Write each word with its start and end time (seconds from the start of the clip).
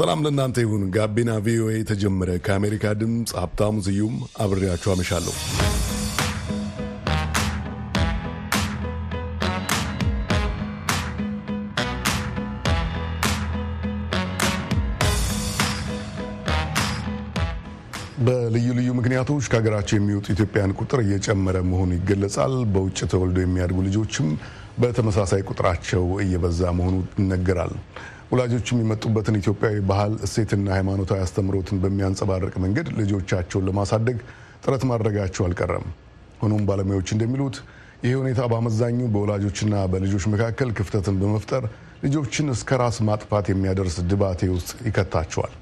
ሰላም 0.00 0.20
ለእናንተ 0.24 0.58
ይሁን። 0.62 0.82
ጋቢና 0.94 1.30
ቪኦኤ 1.46 1.72
የተጀመረ 1.76 2.30
ከአሜሪካ 2.44 2.92
ድምፅ 3.00 3.30
ሀብታሙ 3.40 3.74
ስዩም 3.86 4.14
አብሬያችሁ 4.44 4.90
አመሻለሁ። 4.92 5.34
በልዩ 18.20 18.68
ልዩ 18.72 18.88
ምክንያቶች 18.92 19.50
ከሀገራቸው 19.52 19.98
የሚወጡ 19.98 20.26
ኢትዮጵያን 20.34 20.74
ቁጥር 20.80 21.02
እየጨመረ 21.04 21.58
መሆኑ 21.70 21.90
ይገለጻል። 21.98 22.56
በውጭ 22.72 22.98
ተወልደው 23.12 23.44
የሚያድጉ 23.46 23.84
ልጆችም 23.88 24.30
በተመሳሳይ 24.80 25.44
ቁጥራቸው 25.50 26.06
እየበዛ 26.24 26.72
መሆኑ 26.78 26.96
ይነገራል። 27.20 27.74
ወላጆች 28.30 28.66
የሚመጡበትን 28.72 29.38
ኢትዮጵያዊ 29.38 29.76
ባህል 29.88 30.12
እሴትና 30.26 30.66
ሃይማኖታዊ 30.74 31.20
አስተምሮትን 31.24 31.80
በሚያንጸባርቅ 31.82 32.52
መንገድ 32.64 32.88
ልጆቻቸውን 32.98 33.66
ለማሳደግ 33.68 34.18
ጥረት 34.64 34.82
ማድረጋቸው 34.90 35.44
አልቀረም። 35.46 35.86
ሆኖም 36.42 36.62
ባለሙያዎች 36.68 37.08
እንደሚሉት 37.14 37.56
ይህ 38.04 38.14
ሁኔታ 38.20 38.40
በአመዛኙ 38.50 39.00
በወላጆችና 39.14 39.82
በልጆች 39.92 40.26
መካከል 40.34 40.68
ክፍተትን 40.78 41.18
በመፍጠር 41.22 41.64
ልጆችን 42.04 42.46
እስከ 42.54 42.78
ራስ 42.82 42.98
ማጥፋት 43.08 43.48
የሚያደርስ 43.52 43.96
ድባቴ 44.10 44.50
ውስጥ 44.54 44.70
ይከታቸዋል። 44.86 45.52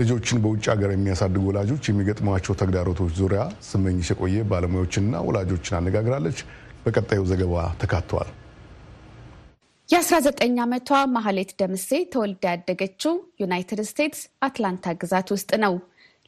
ልጆችን 0.00 0.40
በውጭ 0.44 0.64
ሀገር 0.72 0.90
የሚያሳድጉ 0.94 1.44
ወላጆች 1.50 1.84
የሚገጥሟቸው 1.90 2.56
ተግዳሮቶች 2.62 3.12
ዙሪያ 3.20 3.42
ስመኝሽ 3.68 4.10
የቆየ 4.12 4.46
ባለሙያዎችንና 4.50 5.24
ወላጆችን 5.28 5.78
አነጋግራለች። 5.78 6.40
በቀጣዩ 6.84 7.22
ዘገባ 7.30 7.54
ተካተዋል። 7.80 8.28
የ19 9.88 10.56
ዓመቷ 10.62 10.88
ማህሌት 11.14 11.50
ደምሴ 11.60 11.88
ተወልዳ 12.12 12.44
ያደገችው 12.52 13.12
ዩናይትድ 13.42 13.80
ስቴትስ 13.88 14.22
አትላንታ 14.46 14.94
ግዛት 15.02 15.28
ውስጥ 15.34 15.50
ነው። 15.64 15.74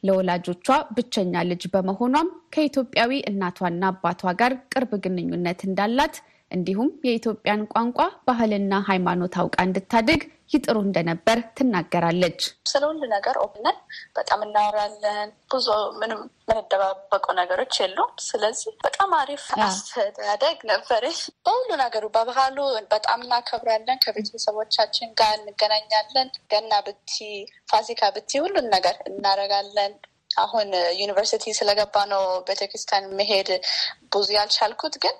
ለወላጆቿ 0.03 0.67
ብቸኛ 0.97 1.41
ልጅ 1.49 1.63
በመሆኗም 1.73 2.27
ከኢትዮጵያዊ 2.53 3.11
እናቷና 3.31 3.83
አባቷ 3.91 4.31
ጋር 4.41 4.53
ቅርብ 4.73 4.91
ግንኙነት 5.05 5.61
እንዳላት 5.67 6.15
እንዲሁም 6.51 6.91
የኢትዮጵያን 7.07 7.65
ቋንቋ 7.73 7.99
ባህልና 8.29 8.79
ሃይማኖት 8.89 9.35
አውቃ 9.41 9.57
እንድታድግ 9.67 10.21
ይጥሩ 10.51 10.77
እንደነበር 10.83 11.39
ትናገራለች። 11.57 12.39
ስለ 12.69 12.83
ሁሉ 12.89 13.01
ነገር 13.13 13.35
ኦፕነን 13.43 13.77
በጣም 14.17 14.39
እናወራለን። 14.45 15.29
ብዙ 15.51 15.67
ምንም 15.99 16.21
የምንደባበቀው 16.43 17.33
ነገሮች 17.39 17.73
የሉም። 17.81 18.11
ስለዚህ 18.27 18.71
በጣም 18.85 19.11
አሪፍ 19.19 19.43
አስተዳደግ 19.65 20.57
ነበረ። 20.71 21.03
በሁሉ 21.45 21.69
ነገሩ 21.83 22.05
በባህሉ 22.15 22.57
በጣም 22.93 23.19
እናከብራለን። 23.25 24.01
ከቤተሰቦቻችን 24.05 25.11
ጋር 25.19 25.33
እንገናኛለን። 25.39 26.29
ገና 26.53 26.71
ብቲ፣ 26.87 27.13
ፋሲካ 27.71 28.11
ብቲ 28.15 28.41
ሁሉን 28.45 28.69
ነገር 28.75 28.97
እናደርጋለን። 29.11 29.93
አሁን 30.37 30.67
ዩኒቨርሲቲ 30.99 31.45
ስለገባ 31.57 31.95
ነው 32.11 32.23
ቤተክርስቲያን 32.49 33.05
መሄድ 33.19 33.49
ብዙ 34.13 34.27
ያልቻልኩት 34.37 34.95
ግን 35.03 35.15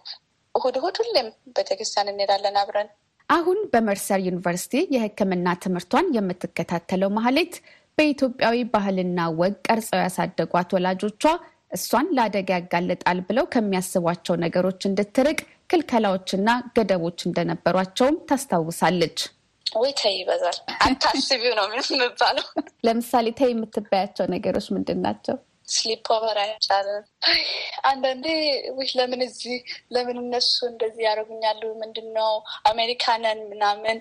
እሁድ 0.56 0.76
እሁድ 0.80 0.98
ሁሌም 1.02 1.28
ቤተክርስቲያን 1.56 2.12
እንሄዳለን 2.12 2.58
አብረን። 2.62 2.90
አሁን 3.30 3.60
በመርሰር 3.72 4.20
ዩኒቨርሲቲ 4.28 4.74
የሕክምና 4.94 5.48
ትምህርቷን 5.64 6.08
የምትከታተለው 6.16 7.10
ማህሌት 7.18 7.56
በኢትዮጵያዊ 7.98 8.58
ባህልና 8.74 9.20
ወግ 9.40 9.56
ቀርጸው 9.68 10.00
ያሳደጓት 10.04 10.70
ወላጆቿ 10.76 11.24
እሷን 11.72 12.08
ለአደጋ 12.18 12.50
ያጋልጣል 12.58 13.20
ብለው 13.28 13.46
ከሚያስቧቸው 13.54 14.38
ነገሮች 14.44 14.88
እንድትርቅ 14.90 15.40
ክልከላዎችና 15.72 16.48
ገደቦች 16.78 17.20
እንደነበሯቸውም 17.28 18.16
ታስታውሳለች። 18.30 19.20
ወይ 19.66 19.92
ተይ 20.00 20.16
ይበዛል፣ 20.20 20.58
አታስቢው 20.86 21.54
ነው 21.60 21.66
የምባለው። 21.92 22.46
ለምሳሌ 22.86 23.28
ተይ 23.40 23.52
የምትባያቸው 23.54 24.26
ነገሮች 24.34 24.68
ምንድን 24.76 25.02
ናቸው? 25.06 25.36
sleepover 25.70 26.38
አይቻልም። 26.44 27.04
አንዳንዴ 27.90 28.26
ውይ 28.78 28.90
ለምን 29.00 29.22
እዚህ 29.28 29.58
ለምን 29.96 30.18
እነሱ 30.24 30.56
እንደዚህ 30.70 31.04
ያደርጉኛል? 31.08 31.62
ምንድን 31.82 32.08
ነው 32.18 32.32
አሜሪካንን 32.72 33.42
ምናምን 33.52 33.98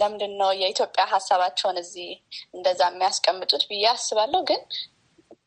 ለምንድን 0.00 0.34
ነው 0.40 0.50
የኢትዮጵያ 0.60 1.04
ሀሳባቸውን 1.14 1.78
እዚህ 1.84 2.10
እንደዛ 2.54 2.82
የሚያስቀምጡት 2.90 3.64
ብዬ 3.70 3.86
አስባለሁ። 3.94 4.42
ግን 4.50 4.62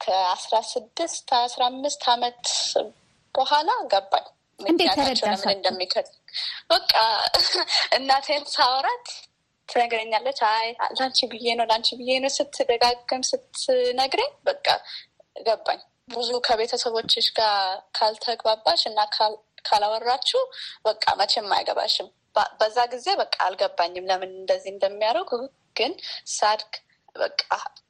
ከአስራ 0.01 0.55
ስድስት 0.71 1.29
አስራ 1.39 1.61
አምስት 1.71 2.03
አመት 2.13 2.41
በኋላ 3.35 3.69
ገባኝ 3.91 4.25
ምክንያታቸው 4.59 5.25
ለምን 5.25 5.49
እንደሚከድ 5.55 6.07
በቃ 6.69 6.93
እናቴን 7.97 8.43
ሳወራት 8.53 9.07
ትነግረኛለች። 9.69 10.39
አይ 10.49 10.67
ላንቺ 10.99 11.19
ብዬ 11.31 11.55
ነው 11.59 11.65
ላንቺ 11.71 11.89
ብዬ 11.99 12.11
ነው 12.23 12.31
ስትደጋግም 12.37 13.23
ስትነግረኝ 13.29 14.31
በቃ 14.47 14.67
ገባኝ። 15.45 15.79
ብዙ 16.09 16.29
ከቤተሰቦችሽ 16.45 17.27
ጋር 17.37 17.55
ካልተግባባሽ 17.97 18.81
እና 18.89 18.99
ካላወራችሁ 19.65 20.41
በቃ 20.85 21.05
መቼም 21.19 21.49
አይገባሽም። 21.57 22.09
በዛ 22.59 22.77
ጊዜ 22.91 23.07
በቃ 23.21 23.35
አልገባኝም 23.45 24.09
ለምን 24.09 24.31
እንደዚህ 24.37 24.69
እንደሚያደርጉ 24.73 25.31
ግን 25.75 25.93
ሳድግ 26.31 26.73
በቃ 27.15 27.41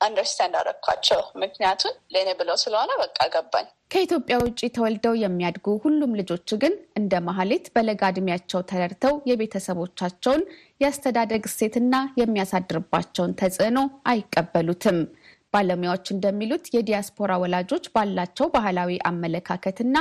አንደርስታንድ 0.05 0.55
አደረኳቸው። 0.59 1.21
ምክንያቱን 1.41 1.95
ለእኔ 2.13 2.29
ብለው 2.39 2.57
ስለሆነ 2.63 2.91
በቃ 3.01 3.17
ገባኝ። 3.33 3.65
ከኢትዮጵያ 3.91 4.35
ውጭ 4.41 4.61
ተወልደው 4.75 5.13
የሚያድጉ 5.19 5.75
ሁሉም 5.83 6.15
ልጆች 6.19 6.49
ግን 6.61 6.73
እንደ 6.99 7.13
መሀሌት 7.27 7.65
በለጋ 7.75 8.09
እድሜያቸው 8.11 8.61
ተረድተው 8.71 9.13
የቤተሰቦቻቸውን 9.29 10.41
የአስተዳደግ 10.81 11.43
እሴትና 11.49 11.93
የሚያሳድርባቸውን 12.21 13.35
ተጽዕኖ 13.39 13.79
አይቀበሉትም። 14.11 14.99
ባለሙያዎች 15.53 16.07
እንደሚሉት 16.13 16.65
የዲያስፖራ 16.73 17.33
ወላጆች 17.43 17.85
ባላቸው 17.93 18.47
ባህላዊ 18.55 18.97
አመለካከትና 19.09 19.97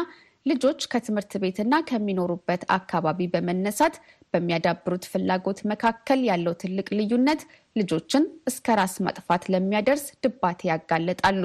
ልጆች 0.46 0.80
ከትምህርት 0.92 1.32
ቤትና 1.42 1.74
ከሚኖሩበት 1.88 2.62
አካባቢ 2.76 3.20
በመነሳት 3.32 3.94
በሚያዳብሩት 4.34 5.04
ፍላጎት 5.12 5.60
መካከል 5.70 6.20
ያለው 6.28 6.54
ትልቅ 6.62 6.88
ልዩነት 6.98 7.40
ልጆችን 7.76 8.24
እስከ 8.50 8.76
ራስ 8.80 8.94
ማጥፋት 9.06 9.44
ለሚያደርስ 9.52 10.04
ድባቴ 10.24 10.60
ያጋለጣሉ። 10.70 11.42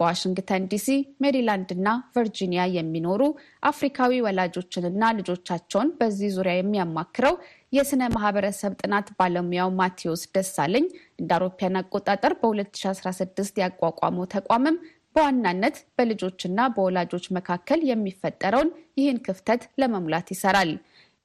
በዋሽንግተን 0.00 0.62
ዲሲ፣ 0.70 0.86
ሜሪላንድ 1.22 1.68
እና 1.74 1.88
ቨርጂኒያ 2.14 2.62
የሚኖሩ 2.76 3.22
አፍሪካዊ 3.70 4.22
ወላጆችንና 4.26 5.12
ልጆቻቸውን 5.18 5.90
በዚህ 6.00 6.30
ዙሪያ 6.36 6.54
የሚያማክረው 6.56 7.34
የስነ 7.74 8.02
ማህበረሰብ 8.14 8.72
ጥናት 8.80 9.06
ባለሙያው 9.18 9.70
ማቴዎስ 9.78 10.22
ደሳለኝ 10.34 10.84
እንደ 11.20 11.30
አውሮፓውያን 11.36 11.78
አቆጣጠር 11.80 12.32
በ2016 12.40 13.62
ያቋቋመው 13.62 14.26
ተቋምም 14.34 14.76
በዋናነት 15.16 15.76
በልጆችና 15.96 16.60
በወላጆች 16.74 17.26
መካከል 17.36 17.80
የሚፈጠረውን 17.90 18.70
ይህን 19.00 19.18
ክፍተት 19.26 19.62
ለመሙላት 19.80 20.28
ይሰራል። 20.34 20.70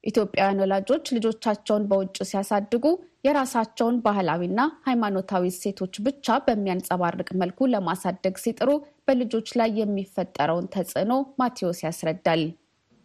ኢትዮጵያውያን 0.03 0.61
ወላጆች 0.63 1.05
ልጆቻቸውን 1.15 1.87
በውጭ 1.89 2.17
ሲያሳድጉ 2.29 2.85
የራሳቸውን 3.27 3.95
ባህላዊና 4.05 4.59
ሃይማኖታዊ 4.87 5.49
እሴቶች 5.51 5.95
ብቻ 6.05 6.37
በሚያንጸባርቅ 6.45 7.29
መልኩ 7.41 7.67
ለማሳደግ 7.73 8.37
ሲጥሩ 8.43 8.69
በልጆች 9.07 9.49
ላይ 9.61 9.71
የሚፈጠረውን 9.81 10.69
ተጽዕኖ 10.75 11.11
ማቴዎስ 11.41 11.81
ያስረዳል። 11.85 12.43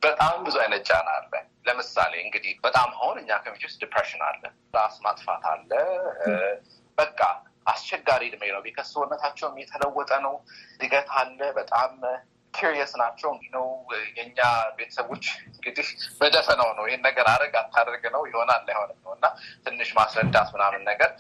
በጣም 0.03 0.37
ብዙ 0.47 0.57
አይነት 0.65 0.85
ጫና 0.89 1.09
አለ። 1.19 1.33
ለምሳሌ 1.65 2.13
እንግዲህ 2.25 2.53
በጣም 2.65 2.89
አሁን 2.97 3.17
እኛ 3.23 3.31
ከሚች 3.45 3.65
ውስጥ 3.69 3.79
ዲፕሬሽን 3.83 4.23
አለ፣ 4.29 4.43
ራስ 4.77 4.97
ማጥፋት 5.05 5.45
አለ። 5.53 5.71
በቃ 6.99 7.21
አስቸጋሪ 7.67 8.23
እድሜ 8.31 8.45
ነው። 8.55 8.63
ሰውነታቸውም 8.91 9.57
የተለወጠ 9.61 10.13
ነው። 10.27 10.35
እድገት 10.81 11.11
አለ። 11.21 11.41
በጣም 11.59 11.93
curious 12.55 12.93
ናቸው 13.01 13.31
ነው 13.55 13.65
የእኛ 14.11 14.41
ቤተሰቦች 14.77 15.25
እንግዲህ 15.49 15.87
በደፈነው 16.21 16.69
ነው 16.79 16.85
ይህን 16.89 17.03
ነገር 17.07 17.27
አድርግ 17.33 17.55
አታደርግ 17.61 18.05
ነው 18.15 18.23
ይሆናል 18.31 18.63
አይሆንም 18.67 18.99
ነው 19.07 19.13
እና 19.17 19.27
ትንሽ 19.65 19.89
ማስረዳት 19.99 20.49
ምናምን 20.55 20.83
ነገር 20.91 21.11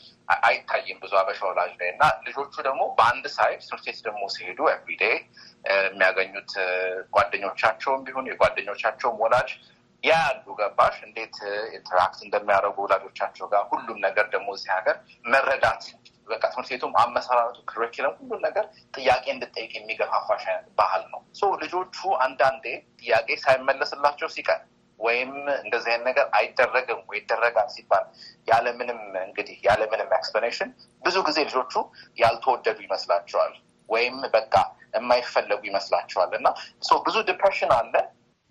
አይታይም 0.44 0.98
ብዙ 1.02 1.12
አበሻ 1.20 1.40
ወላጅ 1.48 1.72
ላይ 1.80 1.88
እና 1.94 2.04
ልጆቹ 2.26 2.54
ደግሞ 2.68 2.82
በአንድ 2.98 3.26
side 3.36 3.60
ትምህርት 3.64 3.86
ቤት 3.88 4.00
ደግሞ 4.08 4.22
ሲሄዱ 4.34 4.60
everyday 4.74 5.04
የሚያገኙት 5.84 6.52
ጓደኞቻቸውም 7.16 8.04
ቢሆን 8.06 8.28
የጓደኞቻቸውም 8.30 9.18
ወላጅ 9.24 9.50
ያ 10.04 10.14
ያሉ 10.14 10.46
ገባሽ 10.58 10.96
እንዴት 11.06 11.36
interact 11.76 12.18
እንደሚያደርጉ 12.26 12.76
ወላጆቻቸው 12.84 13.46
ጋር 13.52 13.62
ሁሉም 13.70 13.98
ነገር 14.06 14.26
ደግሞ 14.34 14.48
እዚህ 14.56 14.70
ሀገር 14.76 14.96
መረዳት 15.24 15.82
በቃ 16.28 16.42
ትምህርት 16.52 16.68
ቤቱም 16.72 16.92
አመሰራረቱ 17.02 17.58
curriculum 17.70 18.14
ሁሉን 18.20 18.40
ነገር 18.46 18.64
ጥያቄ 18.94 19.24
እንድጠይቅ 19.34 19.72
የሚገፋፋሽ 19.76 20.44
ባህል 20.78 21.02
ነው። 21.12 21.20
ልጆቹ 21.64 21.96
አንዳንዴ 22.26 22.64
ጥያቄ 23.00 23.28
ሳይመለስላቸው 23.44 24.28
ሲቀር 24.36 24.60
ወይም 25.00 25.32
እንደዚህ 25.56 25.90
አይነት 25.92 26.06
ነገር 26.08 26.26
አይደረግም 26.38 27.00
ወይ 27.10 27.18
ይደረጋል 27.20 27.68
ሲባል 27.74 28.04
ያለምንም 28.48 29.00
እንግዲህ 29.24 29.56
ያለምንም 29.66 30.12
explanation 30.18 30.70
ብዙ 31.02 31.16
ጊዜ 31.28 31.38
ልጆቹ 31.48 31.74
ያልተወደዱ 32.18 32.78
ይመስላቸዋል 32.86 33.54
ወይም 33.88 34.18
በቃ 34.36 34.54
የማይፈለጉ 34.96 35.60
ይመስላቸዋል 35.70 36.32
እና 36.38 36.48
ብዙ 37.06 37.16
depression 37.30 37.72
አለ። 37.78 37.94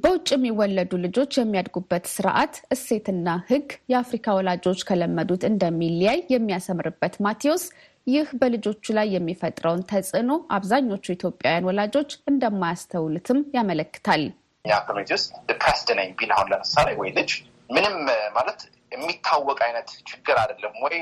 በውጭ 0.04 0.28
የሚወለዱ 0.34 0.92
ልጆች 1.04 1.34
የሚያድጉበት 1.38 2.06
ስርዓት፣ 2.14 2.56
እሴትና 2.76 3.28
ሕግ 3.50 3.68
የአፍሪካ 3.92 4.36
ወላጆች 4.38 4.80
ከለመዱት 4.90 5.44
እንደሚለያይ 5.50 6.20
የሚያሰምርበት 6.34 7.14
ማቴዎስ 7.26 7.64
ይህ 8.08 8.30
በልጆቹ 8.40 8.94
ላይ 8.98 9.08
የሚፈጥረውን 9.14 9.84
ተጽዕኖ 9.92 10.32
አብዛኞቹ 10.56 11.06
ኢትዮጵያውያን 11.16 11.68
ወላጆች 11.70 12.12
እንደማያስተውሉትም 12.32 13.40
ያመለክታል። 13.56 14.24
እኛ 14.66 14.74
ውስጥ 15.14 15.32
depressed 15.50 15.90
ነኝ 16.00 16.10
ቢል 16.20 16.34
አሁን 16.36 16.50
ለምሳሌ 16.54 16.90
ወይ 17.00 17.12
ልጅ 17.18 17.32
ምንም 17.70 17.96
ማለት 18.36 18.60
የሚታወቅ 18.94 19.58
አይነት 19.66 19.90
ችግር 20.10 20.36
አይደለም 20.42 20.74
ወይ 20.84 20.96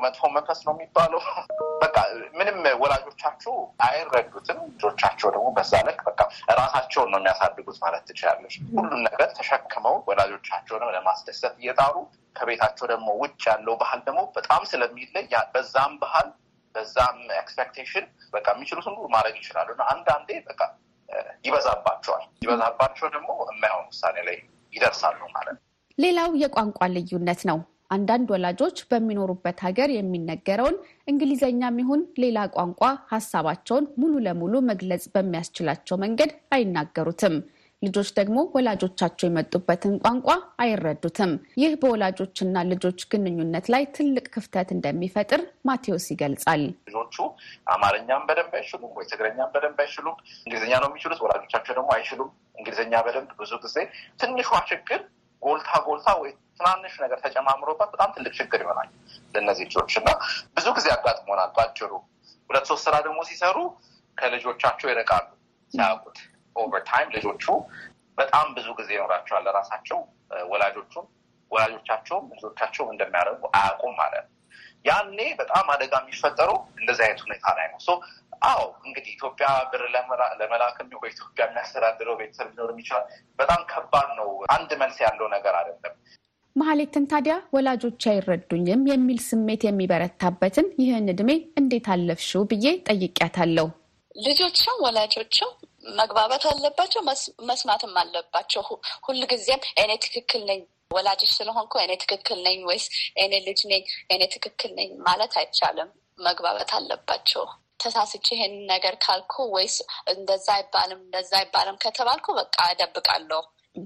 መጥፎ 0.00 0.22
መንፈስ 0.34 0.60
ነው 0.66 0.72
የሚባለው። 0.74 1.20
በቃ 1.82 1.96
ምንም 2.38 2.58
ወላጆቻችሁ 2.82 3.54
አይረዱትም። 3.86 4.58
ልጆቻቸው 4.72 5.28
ደግሞ 5.34 5.46
በዛ 5.56 5.72
ልክ 5.88 6.00
በቃ 6.08 6.20
ራሳቸውን 6.60 7.10
ነው 7.12 7.20
የሚያሳድጉት 7.20 7.78
ማለት 7.84 8.02
ትችላለች። 8.08 8.56
ሁሉም 8.74 9.00
ነገር 9.06 9.28
ተሸክመው 9.38 9.96
ወላጆቻቸውንም 10.10 10.92
ለማስደሰት 10.96 11.54
እየጣሩ 11.60 11.94
ከቤታቸው 12.36 12.86
ደግሞ 12.92 13.08
ውጭ 13.22 13.42
ያለው 13.50 13.76
ባህል 13.80 14.02
ደግሞ 14.08 14.20
በጣም 14.36 14.62
ስለሚለይ 14.72 15.24
በዛም 15.54 15.94
ባህል 16.02 16.28
በዛም 16.74 17.18
expectation 17.38 18.04
በቃ 18.34 18.46
የሚችሉትን 18.54 18.94
ሁሉ 18.94 19.06
ማድረግ 19.14 19.36
ይችላሉ 19.40 19.68
እና 19.76 19.84
አንዳንዴ 19.92 20.30
በቃ 20.48 20.60
ይበዛባቸዋል። 21.44 22.24
ይበዛባቸው 22.42 23.06
ደግሞ 23.14 23.30
የማይሆን 23.50 23.86
ውሳኔ 23.90 24.16
ላይ 24.28 24.36
ይደርሳሉ 24.72 25.20
ማለት 25.36 25.56
ነው። 25.56 25.64
ሌላው 25.98 26.30
የቋንቋ 26.40 26.78
ልዩነት 26.94 27.40
ነው። 27.48 27.58
አንዳንድ 27.90 28.28
ወላጆች 28.32 28.78
በሚኖሩበት 28.90 29.58
ሀገር 29.66 29.88
የሚነገረውን 29.92 30.76
እንግሊዘኛም 31.12 31.78
ይሁን 31.82 32.00
ሌላ 32.22 32.38
ቋንቋ 32.56 32.82
ሀሳባቸውን 33.12 33.84
ሙሉ 34.00 34.14
ለሙሉ 34.26 34.54
መግለጽ 34.68 35.04
በሚያስችላቸው 35.14 35.98
መንገድ 36.04 36.32
አይናገሩትም። 36.56 37.36
ልጆች 37.82 38.08
ደግሞ 38.16 38.38
ወላጆቻቸው 38.54 39.26
የመጡበትን 39.26 39.92
ቋንቋ 40.04 40.28
አይረዱትም። 40.62 41.32
ይህ 41.60 41.72
በወላጆችና 41.82 42.64
ልጆች 42.70 43.00
ግንኙነት 43.12 43.66
ላይ 43.74 43.82
ትልቅ 43.96 44.26
ክፍተት 44.34 44.70
እንደሚፈጥር 44.76 45.42
ማቴዎስ 45.68 46.06
ይገልጻል። 46.14 46.62
ልጆቹ 46.88 47.16
አማርኛም 47.74 48.24
በደንብ 48.30 48.54
አይችሉም 48.60 48.90
ወይ 48.98 49.06
ትግረኛም 49.12 49.52
በደንብ 49.54 49.78
አይችሉም። 49.84 50.16
እንግሊዝኛ 50.40 50.72
ነው 50.82 50.90
የሚችሉት፣ 50.90 51.20
ወላጆቻቸው 51.26 51.72
ደግሞ 51.72 51.90
አይችሉም 51.98 52.30
እንግሊዝኛ 52.58 52.94
በደንብ 53.06 53.30
ብዙ 53.40 53.52
ጊዜ 53.64 53.76
ትንሿ 54.20 54.40
ችግር 54.70 55.00
ጎልታ 55.42 55.70
ጎልታ 55.86 56.08
ወይ 56.20 56.30
ትናንሽ 56.58 56.94
ነገር 57.02 57.18
ተጨማምሮባት 57.24 57.90
በጣም 57.94 58.10
ትልቅ 58.14 58.32
ችግር 58.38 58.60
ይሆናል 58.64 58.88
ለእነዚህ 59.34 59.66
ልጆች 59.68 59.92
እና 60.00 60.08
ብዙ 60.56 60.66
ጊዜ 60.78 60.86
አጋጥሞናል። 60.94 61.50
ባጭሩ 61.56 61.90
ሁለት 62.50 62.64
ሶስት 62.70 62.82
ስራ 62.86 62.96
ደግሞ 63.06 63.20
ሲሰሩ 63.28 63.56
ከልጆቻቸው 64.18 64.88
ይርቃሉ 64.92 65.26
ሳያውቁት። 65.72 66.18
over 66.56 66.82
time 66.88 67.08
ልጆቹ 67.16 67.44
በጣም 68.18 68.46
ብዙ 68.56 68.68
ጊዜ 68.78 68.90
ይኖራቸዋል 68.96 69.42
ለራሳቸው 69.46 69.98
ወላጆቹም 70.50 71.06
ወላጆቻቸውም 71.50 72.24
ልጆቻቸውም 72.34 72.90
እንደሚያደርጉ 72.94 73.42
አያውቁም 73.58 73.94
ማለት 74.00 74.24
ነው። 74.26 74.34
ያኔ 74.84 75.18
በጣም 75.40 75.66
አደጋ 75.74 75.94
የሚፈጠረው 76.02 76.58
እንደዚህ 76.80 77.02
አይነት 77.06 77.20
ሁኔታ 77.26 77.46
ላይ 77.58 77.66
ነው። 77.72 77.78
አዎ 78.42 78.60
እንግዲህ 78.84 79.10
ኢትዮጵያ 79.14 79.46
ብር 79.70 79.82
ለመላክም 80.40 80.90
ወይ 81.02 81.10
ኢትዮጵያ 81.10 81.44
የሚያስተዳድረው 81.46 82.16
ቤተሰብ 82.20 82.48
ሊኖር 82.50 82.70
ይችላል። 82.78 83.06
በጣም 83.38 83.60
ከባድ 83.72 84.08
ነው። 84.18 84.28
አንድ 84.56 84.70
መልስ 84.82 84.98
ያለው 85.04 85.28
ነገር 85.36 85.54
አይደለም። 85.60 85.94
መሀሌትን 86.56 87.04
ታዲያ 87.10 87.34
ወላጆች 87.54 88.04
አይረዱኝም 88.10 88.80
የሚል 88.90 89.18
ስሜት 89.26 89.62
የሚበረታበትን 89.66 90.66
ይህን 90.80 91.10
እድሜ 91.12 91.30
እንዴት 91.60 91.86
አለፍሽው 91.94 92.42
ብዬ 92.50 92.66
ጠይቄያታለሁ። 92.88 93.66
ልጆችም 94.20 94.78
ወላጆችም 94.84 95.50
መግባባት 95.98 96.44
አለባቸው፣ 96.50 97.02
መስማትም 97.48 97.94
አለባቸው። 98.02 98.62
ሁልጊዜም 99.06 99.62
እኔ 99.82 99.90
ትክክል 100.06 100.42
ነኝ 100.50 100.60
ወላጆች 100.90 101.30
ስለሆንኩ 101.36 101.74
እኔ 101.82 101.92
ትክክል 102.02 102.38
ነኝ 102.46 102.58
ወይስ 102.68 102.86
እኔ 103.22 103.32
ልጅ 103.46 103.60
ነኝ 103.72 103.82
እኔ 104.14 104.22
ትክክል 104.34 104.70
ነኝ 104.78 104.90
ማለት 105.08 105.34
አይቻልም። 105.40 105.90
መግባባት 106.18 106.70
አለባቸው። 106.78 107.44
ተሳስቼ 107.80 108.26
ይሄን 108.30 108.54
ነገር 108.72 108.94
ካልኩ 109.04 109.34
ወይስ 109.54 109.76
እንደዛ 110.12 110.46
አይባልም 110.56 111.00
እንደዛ 111.04 111.30
አይባልም 111.40 111.78
ከተባልኩ 111.84 112.26
በቃ 112.38 112.56
እደብቃለሁ 112.72 113.42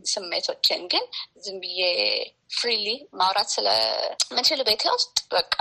ስሜቶችን። 0.07 0.83
ግን 0.93 1.05
ዝም 1.45 1.57
ብዬ 1.63 1.81
ፍሪሊ 2.57 2.87
ማውራት 3.21 3.49
ስለምችል 3.55 4.61
ቤቴ 4.69 4.85
ውስጥ 4.95 5.17
በቃ 5.35 5.57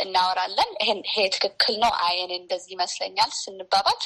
እናወራለን። 0.00 0.70
ይሄ 1.04 1.16
ትክክል 1.36 1.74
ነው፣ 1.82 1.92
አይ 2.06 2.16
እኔ 2.24 2.32
እንደዚህ 2.42 2.72
ይመስለኛል 2.76 3.30
ስንባባል 3.40 3.98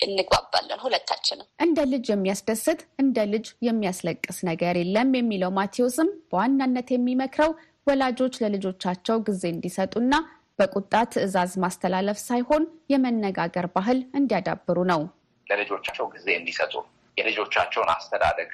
እንግባባለን 0.00 0.80
ሁለታችንም። 0.84 1.46
እንደ 1.64 1.78
ልጅ 1.92 2.06
የሚያስደስት 2.12 2.80
እንደ 3.02 3.18
ልጅ 3.32 3.46
የሚያስለቅስ 3.66 4.38
ነገር 4.50 4.74
የለም 4.80 5.10
የሚለው 5.18 5.52
ማቴዎስም 5.58 6.10
በዋናነት 6.30 6.90
የሚመክረው 6.94 7.52
ወላጆች 7.86 8.34
ለልጆቻቸው 8.42 9.16
ጊዜ 9.26 9.42
እንዲሰጡና 9.52 10.14
በቁጣ 10.58 10.94
ትዕዛዝ 11.12 11.52
ማስተላለፍ 11.62 12.18
ሳይሆን 12.22 12.62
የመነጋገር 12.92 13.66
ባህል 13.74 13.98
እንዲያዳብሩ 14.18 14.78
ነው። 14.90 15.00
ለልጆቻቸው 15.46 16.06
ጊዜ 16.14 16.26
እንዲሰጡ 16.38 16.74
የልጆቻቸውን 17.16 17.90
አስተዳደግ 17.94 18.50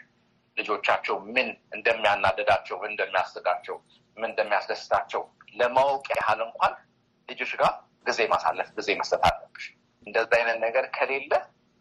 ልጆቻቸው 0.57 1.17
ምን 1.35 1.47
እንደሚያናደዳቸው፣ 1.77 2.77
ምን 2.83 2.91
እንደሚያስጋቸው፣ 2.95 3.77
ምን 4.17 4.29
እንደሚያስደስታቸው 4.31 5.23
ለማወቅ 5.61 6.05
ያህል 6.15 6.41
እንኳን 6.47 6.73
ልጆች 7.29 7.53
ጋር 7.61 7.73
ጊዜ 8.07 8.21
ማሳለፍ 8.33 8.69
ጊዜ 8.79 8.89
መስጠት 9.01 9.23
አለብሽ። 9.29 9.65
እንደዚ 10.07 10.31
አይነት 10.39 10.59
ነገር 10.67 10.85
ከሌለ 10.97 11.33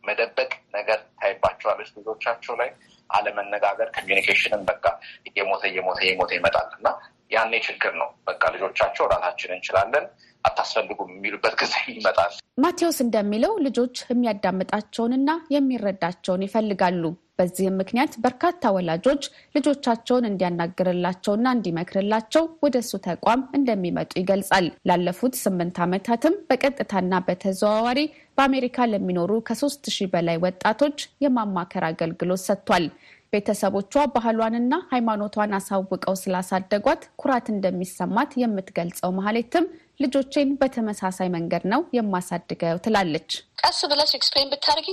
መደበቅ 0.04 0.52
ነገር 0.76 1.00
ታይባቸዋለች 1.20 1.90
ልጆቻቸው 1.98 2.54
ላይ 2.62 2.70
አለመነጋገር፣ 3.10 3.88
ኮሚኒኬሽንን 3.98 4.62
በቃ 4.70 4.86
እየሞተ 5.30 5.64
እየሞተ 5.72 6.00
እየሞተ 6.06 6.32
ይመጣል 6.38 6.70
እና 6.80 6.88
ያኔ 7.32 7.54
ችግር 7.68 7.94
ነው። 8.02 8.10
በቃ 8.28 8.42
ልጆቻቸው 8.56 9.06
ራሳችን 9.14 9.56
እንችላለን 9.56 10.06
አታስፈልጉም 10.46 11.10
የሚሉበት 11.14 11.56
ጊዜ 11.62 11.74
ይመጣል። 11.92 12.32
ማቴዎስ 12.64 12.98
እንደሚለው 13.04 13.54
ልጆች 13.66 13.98
የሚያዳምጣቸውንና 14.12 15.32
የሚረዳቸውን 15.56 16.46
ይፈልጋሉ። 16.48 17.04
በዚህም 17.40 17.78
ምክንያት 17.82 18.14
በርካታ 18.24 18.72
ወላጆች 18.76 19.24
ልጆቻቸውን 19.56 20.28
እንዲያናግርላቸውና 20.30 21.46
እንዲመክርላቸው 21.56 22.44
ወደ 22.64 22.76
እሱ 22.84 22.94
ተቋም 23.06 23.42
እንደሚመጡ 23.58 24.12
ይገልጻል። 24.20 24.66
ላለፉት 24.90 25.36
ስምንት 25.42 25.78
ዓመታትም 25.86 26.36
በቀጥታና 26.50 27.22
በተዘዋዋሪ 27.28 28.00
በአሜሪካ 28.38 28.86
ለሚኖሩ 28.92 29.32
ከሶስት 29.48 29.86
ሺህ 29.96 30.10
በላይ 30.14 30.38
ወጣቶች 30.46 30.98
የማማከር 31.26 31.86
አገልግሎት 31.90 32.44
ሰጥቷል። 32.48 32.86
ቤተሰቦቿ 33.34 33.94
ባህሏንና 34.14 34.74
ሃይማኖቷን 34.90 35.56
አሳውቀው 35.58 36.16
ስላሳደጓት 36.22 37.04
ኩራት 37.22 37.48
እንደሚሰማት 37.54 38.32
የምትገልጸው 38.42 39.12
መሀሌትም 39.18 39.66
ልጆቼን 40.04 40.50
በተመሳሳይ 40.62 41.30
መንገድ 41.36 41.64
ነው 41.74 41.82
የማሳድገው 41.98 42.82
ትላለች። 42.86 43.32
ቀስ 43.62 43.80
ብለሽ 43.92 44.12
explain 44.18 44.52
ብታደርጊ 44.54 44.90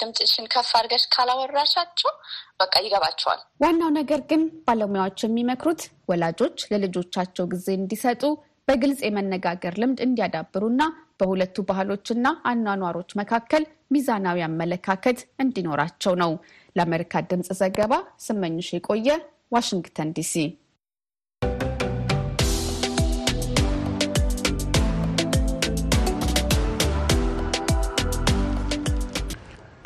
ድምፅሽን 0.00 0.46
ከፍ 0.52 0.70
አድርገሽ 0.78 1.04
ካላወራሻቸው 1.14 2.12
በቃ 2.60 2.74
ይገባቸዋል። 2.84 3.40
ዋናው 3.64 3.90
ነገር 3.98 4.22
ግን 4.30 4.42
ባለሙያዎች 4.66 5.20
የሚመክሩት 5.24 5.82
ወላጆች 6.12 6.58
ለልጆቻቸው 6.72 7.46
ጊዜ 7.54 7.68
እንዲሰጡ 7.78 8.22
በግልጽ 8.68 9.00
የመነጋገር 9.04 9.74
ልምድ 9.82 10.00
እንዲያዳብሩና 10.04 10.82
በሁለቱ 11.22 11.64
ባህሎችና 11.68 12.26
አኗኗሮች 12.50 13.10
መካከል 13.18 13.64
ሚዛናዊ 13.92 14.40
አመለካከት 14.46 15.18
እንዲኖራቸው 15.42 16.14
ነው። 16.22 16.32
ለአሜሪካ 16.76 17.22
ድምፅ 17.30 17.50
ዘገባ 17.60 17.94
ስመኝሽ 18.20 18.70
የቆየ 18.74 19.08
ዋሽንግተን 19.52 20.10
ዲሲ። 20.16 20.34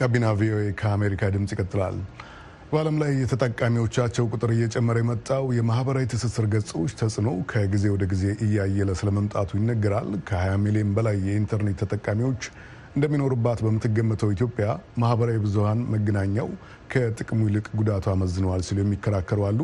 ጋቢና 0.01 0.27
ቪኦኤ 0.39 0.65
ከአሜሪካ 0.81 1.31
ድምፅ 1.35 1.53
ይቀጥላል። 1.55 1.97
በዓለም 2.71 2.97
ላይ 3.01 3.11
የተጠቃሚዎቻቸው 3.17 4.25
ቁጥር 4.33 4.51
እየጨመረ 4.55 4.97
የመጣው 5.01 5.45
የማህበራዊ 5.57 6.05
ትስስር 6.13 6.47
ገጾች 6.55 6.93
ተጽዕኖ 7.01 7.29
ከጊዜ 7.51 7.85
ወደ 7.95 8.05
ጊዜ 8.13 8.25
እያየለ 8.47 8.91
ስለመምጣቱ 9.01 9.59
ይነገራል። 9.59 10.09
ከ20 10.29 10.57
ሚሊዮን 10.65 10.91
በላይ 10.97 11.17
የኢንተርኔት 11.27 11.79
ተጠቃሚዎች 11.83 12.43
እንደሚኖሩባት 12.97 13.61
በምትገመተው 13.65 14.33
ኢትዮጵያ 14.37 14.67
ማህበራዊ 14.99 15.39
ብዙሀን 15.45 15.81
መገናኛው 15.95 16.49
ከጥቅሙ 16.93 17.41
ይልቅ 17.49 17.67
ጉዳቱ 17.79 18.07
አመዝነዋል 18.13 18.65
ሲሉ 18.69 18.81
የሚከራከሩ 18.85 19.41
አሉ። 19.49 19.61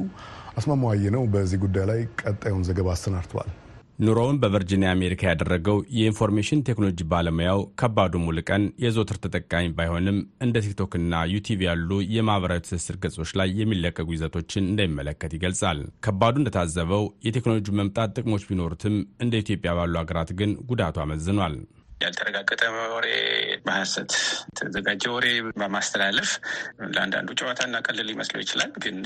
አስማማዋየ 0.57 1.13
ነው 1.17 1.25
በዚህ 1.35 1.61
ጉዳይ 1.63 1.87
ላይ 1.91 2.01
ቀጣዩን 2.23 2.65
ዘገባ 2.69 2.89
አሰናድተዋል። 2.97 3.51
ኑሮውን 3.99 4.39
በቨርጂኒያ 4.43 4.91
አሜሪካ 4.95 5.23
ያደረገው 5.29 5.77
የኢንፎርሜሽን 5.97 6.63
ቴክኖሎጂ 6.69 7.01
ባለሙያው 7.11 7.61
ከባዱ 7.81 8.23
ሙሉቀን 8.23 8.63
የዘወትር 8.85 9.19
ተጠቃሚ 9.25 9.67
ባይሆንም 9.77 10.17
እንደ 10.45 10.63
ቲክቶክና 10.65 11.21
ዩቲዩብ 11.33 11.61
ያሉ 11.67 12.01
የማህበራዊ 12.15 12.63
ትስስር 12.67 12.97
ገጾች 13.05 13.33
ላይ 13.41 13.51
የሚለቀቁ 13.59 14.09
ይዘቶችን 14.15 14.69
እንደሚመለከት 14.71 15.35
ይገልጻል። 15.37 15.79
ከባዱ 16.07 16.35
እንደታዘበው 16.41 17.05
የቴክኖሎጂ 17.27 17.77
መምጣት 17.81 18.17
ጥቅሞች 18.19 18.47
ቢኖሩትም 18.51 18.97
እንደ 19.25 19.43
ኢትዮጵያ 19.45 19.73
ባሉ 19.79 19.95
ሀገራት 20.03 20.33
ግን 20.41 20.53
ጉዳቱ 20.71 20.99
አመዝኗል። 21.05 21.57
ያልተረጋገጠ 22.01 22.63
ወሬ፣ 22.95 23.09
በሀሰት 23.67 24.13
የተዘጋጀ 24.51 25.05
ወሬ 25.15 25.27
በማስተላለፍ 25.61 26.31
ለአንዳንዱ 26.95 27.29
ጨዋታና 27.41 27.77
ቀልል 27.87 28.09
ሊመስለው 28.11 28.43
ይችላል። 28.45 28.73
ግን 28.85 28.99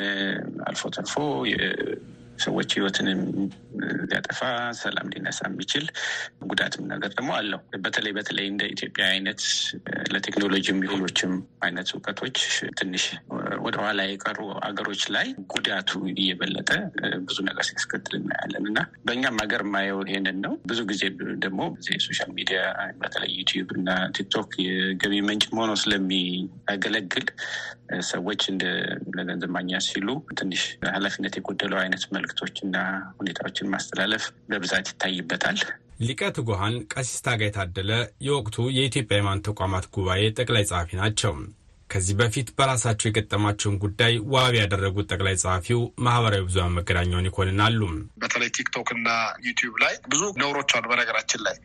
አልፎ 0.69 0.83
ተርፎ 0.97 1.15
ሰዎች 2.45 2.69
ህይወትንም 2.77 3.21
ሊያጠፋ 4.05 4.41
ሰላም 4.81 5.11
ሊነሳ 5.13 5.41
የሚችል 5.47 5.85
ጉዳትም 6.47 6.85
ነገር 6.93 7.11
ደግሞ 7.15 7.31
አለው። 7.39 7.61
በተለይ 7.85 8.13
በተለይ 8.17 8.47
እንደ 8.47 8.63
ኢትዮጵያ 8.73 9.05
አይነት 9.13 9.43
ለቴክኖሎጂ 10.15 10.67
የሚሆኖችም 10.71 11.33
አይነት 11.67 11.89
እውቀቶች 11.95 12.39
ትንሽ 12.81 13.05
ወደኋላ 13.67 14.01
የቀሩ 14.09 14.39
አገሮች 14.69 15.03
ላይ 15.17 15.27
ጉዳቱ 15.55 15.91
እየበለጠ 16.15 16.71
ብዙ 17.27 17.39
ነገር 17.49 17.65
ሲያስከትል 17.69 18.15
እናያለን 18.21 18.67
እና 18.71 18.79
በእኛም 19.07 19.41
ሀገር 19.43 19.63
የማየው 19.67 20.01
ይሄንን 20.07 20.39
ነው። 20.47 20.55
ብዙ 20.67 20.81
ጊዜ 20.91 21.03
ደግሞ 21.45 21.61
የ 21.91 22.01
social 22.01 22.31
media 22.39 22.61
በተለይ 23.01 23.33
ዩቲዩብ 23.39 23.71
እና 23.79 23.89
ቲክቶክ 24.17 24.51
የገቢ 24.67 25.15
ምንጭ 25.29 25.45
ሆኖ 25.59 25.73
ስለሚያገለግል 25.83 27.27
ሰዎች 28.09 28.43
እንደ 28.53 28.65
ለገንዘብ 29.17 29.51
ማግኛ 29.57 29.81
ሲሉ 29.87 30.09
ትንሽ 30.39 30.63
ኃላፊነት 30.91 31.35
የጎደለው 31.39 31.79
አይነት 31.83 32.03
መልክቶች 32.09 32.26
እና 32.67 32.77
ሁኔታዎችን 33.19 33.71
ማስተላለፍ 33.73 34.25
በብዛት 34.51 34.89
ይታይበታል። 34.93 35.61
ሊቀ 36.01 36.23
ትጉሃን 36.37 36.75
ቀሲስ 36.93 37.21
ታጋይ 37.27 37.51
ታደለ 37.55 37.91
የወቅቱ 38.27 38.57
የኢትዮጵያ 38.77 39.17
ሃይማኖት 39.19 39.47
ተቋማት 39.49 39.87
ጉባኤ 39.95 40.25
ጠቅላይ 40.39 40.65
ጸሐፊ 40.71 40.91
ናቸው። 41.01 41.33
ከዚህ 41.91 42.15
በፊት 42.21 42.49
በራሳቸው 42.59 43.07
የገጠማቸውን 43.09 43.77
ጉዳይ 43.83 44.15
ዋቢ 44.33 44.55
ያደረጉት 44.61 45.07
ጠቅላይ 45.13 45.37
ጸሐፊው 45.43 45.81
ማህበራዊ 46.07 46.43
ብዙሃን 46.49 46.77
መገናኛውን 46.79 47.29
ይኮንናሉ። 47.29 47.81
በተለይ 48.23 48.51
ቲክቶክ 48.57 48.91
እና 48.97 49.09
ዩቲዩብ 49.47 49.77
ላይ 49.85 49.95
ብዙ 50.09 50.23
ነውሮች 50.43 50.73
አሉ። 50.79 50.85
በነገራችን 50.93 51.43
ላይ 51.47 51.57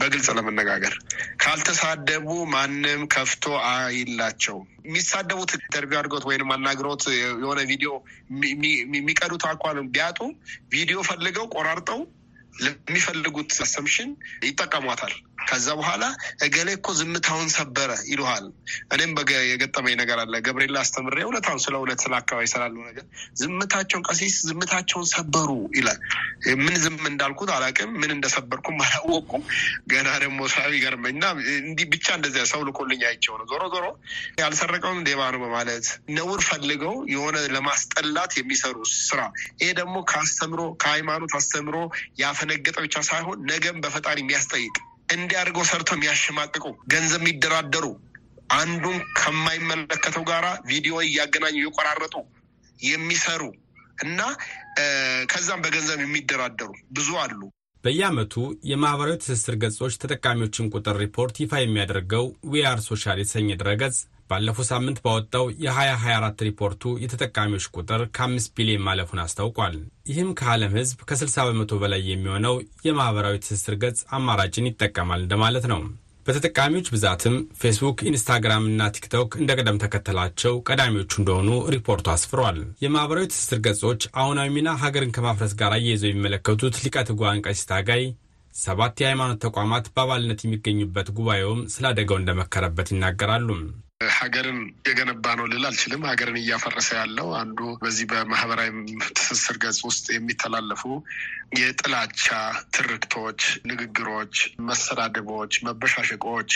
በግልጽ 0.00 0.28
ለመነጋገር 0.36 0.94
ካልተሳደቡ 1.42 2.28
ማንም 2.52 3.02
ከፍቶ 3.14 3.44
አይላቸው። 3.70 4.56
የሚሳደቡት 4.86 5.50
interview 5.58 5.98
አድርገውት 6.00 6.26
ወይም 6.30 6.52
አናግረውት 6.56 7.04
የሆነ 7.40 7.60
ቪዲዮ 7.70 7.90
የሚቀዱት 8.94 9.44
አኳን 9.50 9.80
ቢያጡ 9.92 10.18
ቪዲዮ 10.74 10.98
ፈልገው 11.08 11.46
ቆራርጠው 11.54 12.00
ለሚፈልጉት 12.56 13.50
assumption 13.64 14.10
ይጠቀሟታል። 14.46 15.12
ከዛ 15.48 15.66
በኋላ 15.78 16.04
እገሌ 16.44 16.68
እኮ 16.78 16.88
ዝምታውን 16.98 17.48
ሰበረ 17.54 17.90
ይሉሃል። 18.10 18.46
እኔም 18.94 19.12
የገጠመኝ 19.46 19.94
ነገር 20.00 20.18
አለ። 20.22 20.34
ገብርኤል 20.46 20.76
አስተምሬ 20.80 21.16
እውነታውን 21.26 21.60
ስለ 21.64 21.74
እውነት 21.80 22.00
ስለ 22.04 22.12
አካባቢ 22.20 22.46
ስላለው 22.52 22.82
ነገር 22.88 23.04
ዝምታቸውን 23.40 24.04
ቀሲስ 24.08 24.36
ዝምታቸውን 24.48 25.06
ሰበሩ 25.14 25.50
ይላል። 25.78 25.98
ምን 26.60 26.76
ዝም 26.84 26.98
እንዳልኩት 27.10 27.50
አላውቅም። 27.56 27.90
ምን 28.00 28.10
እንደሰበርኩም 28.16 28.78
አላወቁም። 28.86 29.42
ገና 29.92 30.08
ደግሞ 30.24 30.40
ሳቢ 30.54 30.72
ይገርመኝ 30.78 31.14
እና 31.14 31.26
እንዲህ 31.62 31.86
ብቻ 31.94 32.06
እንደዚያ 32.18 32.44
ሰው 32.52 32.60
ልኮልኝ 32.68 33.02
አይቼው 33.10 33.36
ነው። 33.40 33.46
ዞሮ 33.52 33.62
ዞሮ 33.74 33.86
ያልሰረቀውን 34.40 35.00
ሌባ 35.08 35.20
ነው 35.34 35.42
በማለት 35.44 35.86
ነውር 36.16 36.40
ፈልገው 36.50 36.94
የሆነ 37.14 37.36
ለማስጠላት 37.54 38.32
የሚሰሩ 38.40 38.76
ስራ 39.02 39.20
ይሄ 39.60 39.70
ደግሞ 39.80 39.96
ከአስተምሮ 40.10 40.60
ከሃይማኖት 40.82 41.34
አስተምሮ 41.40 41.76
ያፈነገጠ 42.22 42.76
ብቻ 42.84 42.96
ሳይሆን 43.10 43.38
ነገም 43.50 43.76
በፈጣሪ 43.84 44.18
የሚያስጠይቅ 44.22 44.76
እንዲያደርገው 45.10 45.64
ሰርተው 45.70 45.96
የሚያሸማቅቁ 45.96 46.64
ገንዘብ 46.92 47.22
የሚደራደሩ 47.22 47.86
አንዱን 48.56 48.98
ከማይመለከተው 49.18 50.24
ጋራ 50.30 50.46
ቪዲዮ 50.70 50.94
እያገናኙ 51.04 51.56
እየቆራረጡ 51.60 52.14
የሚሰሩ 52.78 53.42
እና 54.04 54.20
ከዛም 55.32 55.62
በገንዘብ 55.64 55.98
የሚደራደሩ 56.02 56.70
ብዙ 56.92 57.10
አሉ። 57.24 57.40
በየዓመቱ 57.84 58.34
የማኅበራዊ 58.70 59.18
ትስስር 59.22 59.54
ገጾች 59.62 59.94
ተጠቃሚዎችን 60.02 60.70
ቁጥር 60.74 60.96
ሪፖርት 61.02 61.36
ይፋ 61.42 61.60
የሚያደርገው 61.60 62.24
We 62.52 62.63
Are 62.63 62.80
Social 62.88 63.20
የተሰኘ 63.20 63.50
ድረገጽ 63.62 63.98
ባለፈው 64.30 64.64
ሳምንት 64.68 64.98
ባወጣው 65.04 65.44
የ2024 65.64 66.44
ሪፖርቱ 66.48 66.92
የተጠቃሚዎች 67.02 67.64
ቁጥር 67.74 68.02
ከ5 68.16 68.50
ቢሊዮን 68.56 68.84
ማለፉን 68.86 69.22
አስታውቋል። 69.22 69.74
ይህም 70.10 70.30
ከዓለም 70.40 70.76
ሕዝብ 70.78 71.00
ከ60 71.08 71.46
በመቶ 71.48 71.80
በላይ 71.82 72.02
የሚሆነው 72.08 72.54
የማኅበራዊ 72.86 73.40
ትስስር 73.44 73.76
ገጽ 73.82 74.00
አማራጭን 74.18 74.70
ይጠቀማል 74.70 75.22
እንደማለት 75.24 75.66
ነው። 75.72 75.82
በተጠቃሚዎች 76.26 76.88
ብዛትም 76.94 77.36
ፌስቡክ፣ 77.60 77.98
ኢንስታግራም 78.08 78.64
እና 78.70 78.88
ቲክቶክ 78.96 79.30
እንደ 79.38 79.50
ቅደም 79.58 79.80
ተከተላቸው 79.84 80.54
ቀዳሚዎቹ 80.68 81.12
እንደሆኑ 81.20 81.48
ሪፖርቱ 81.74 82.06
አስፍሯል። 82.14 82.58
የማኅበራዊ 82.84 83.26
ትስስር 83.32 83.60
ገጾች 83.66 84.02
አሁናዊ 84.20 84.48
ሚና 84.56 84.70
ሀገርን 84.82 85.14
ከማፍረስ 85.16 85.54
ጋር 85.60 85.74
እየይዘው 85.78 86.10
የሚመለከቱት 86.10 86.76
ሊቀ 86.84 86.96
ትጉሃን 87.08 87.44
ቀሲስ 87.46 87.68
ታጋይ 87.70 88.04
ሰባት 88.54 89.00
የሃይማኖት 89.00 89.40
ተቋማት 89.44 89.86
በአባልነት 89.92 90.40
የሚገኙበት 90.44 91.08
ጉባኤውም 91.16 91.60
ስለ 91.74 91.84
አደጋው 91.90 92.18
እንደመከረበት 92.20 92.88
ይናገራሉ። 92.94 93.48
ሀገርን 94.00 94.58
የገነባ 94.88 95.26
ነው 95.38 95.46
ልል 95.50 95.64
አልችልም። 95.68 96.06
ሀገርን 96.08 96.36
እያፈረሰ 96.40 96.88
ያለው 96.98 97.28
አንዱ 97.40 97.58
በዚህ 97.82 98.06
በማህበራዊ 98.10 98.70
ትስስር 99.18 99.56
ገጽ 99.62 99.80
ውስጥ 99.88 100.06
የሚተላለፉ 100.14 100.82
የጥላቻ 101.58 102.24
ትርክቶች፣ 102.74 103.40
ንግግሮች፣ 103.70 104.34
መሰዳደቦች፣ 104.68 105.52
መበሻሸቆች፣ 105.66 106.50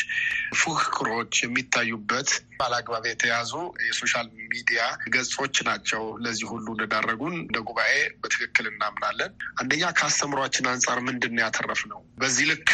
ፉክክሮች 0.61 1.43
የሚታዩበት 1.43 2.31
ባላግባብ 2.59 3.05
የተያዙ 3.09 3.53
የ 3.87 3.97
social 3.97 4.27
media 4.53 4.83
ገጾች 5.15 5.57
ናቸው። 5.69 6.03
ለዚህ 6.25 6.47
ሁሉ 6.53 6.67
እንደዳረጉን 6.75 7.37
እንደ 7.41 7.59
ጉባኤ 7.69 7.93
በትክክል 8.23 8.67
እናምናለን። 8.73 9.33
አንደኛ 9.61 9.85
ከአስተምሯችን 9.99 10.71
አንጻር 10.73 11.01
ምንድን 11.09 11.35
ነው 11.37 11.45
ያተረፍነው? 11.45 12.01
በዚህ 12.19 12.47
ልክ 12.53 12.69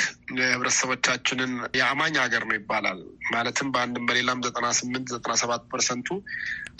ህብረተሰቦቻችንን 0.48 1.52
የአማኝ 1.78 2.14
ሀገር 2.22 2.42
ነው 2.48 2.56
ይባላል። 2.58 3.00
ማለትም 3.32 3.68
በአንድም 3.74 4.06
በሌላም 4.08 4.42
ዘጠና 4.46 4.68
ስምንት 4.78 5.06
ዘጠና 5.14 5.34
ሰባት 5.42 5.64
percent 5.72 6.00
ኡ 6.00 6.08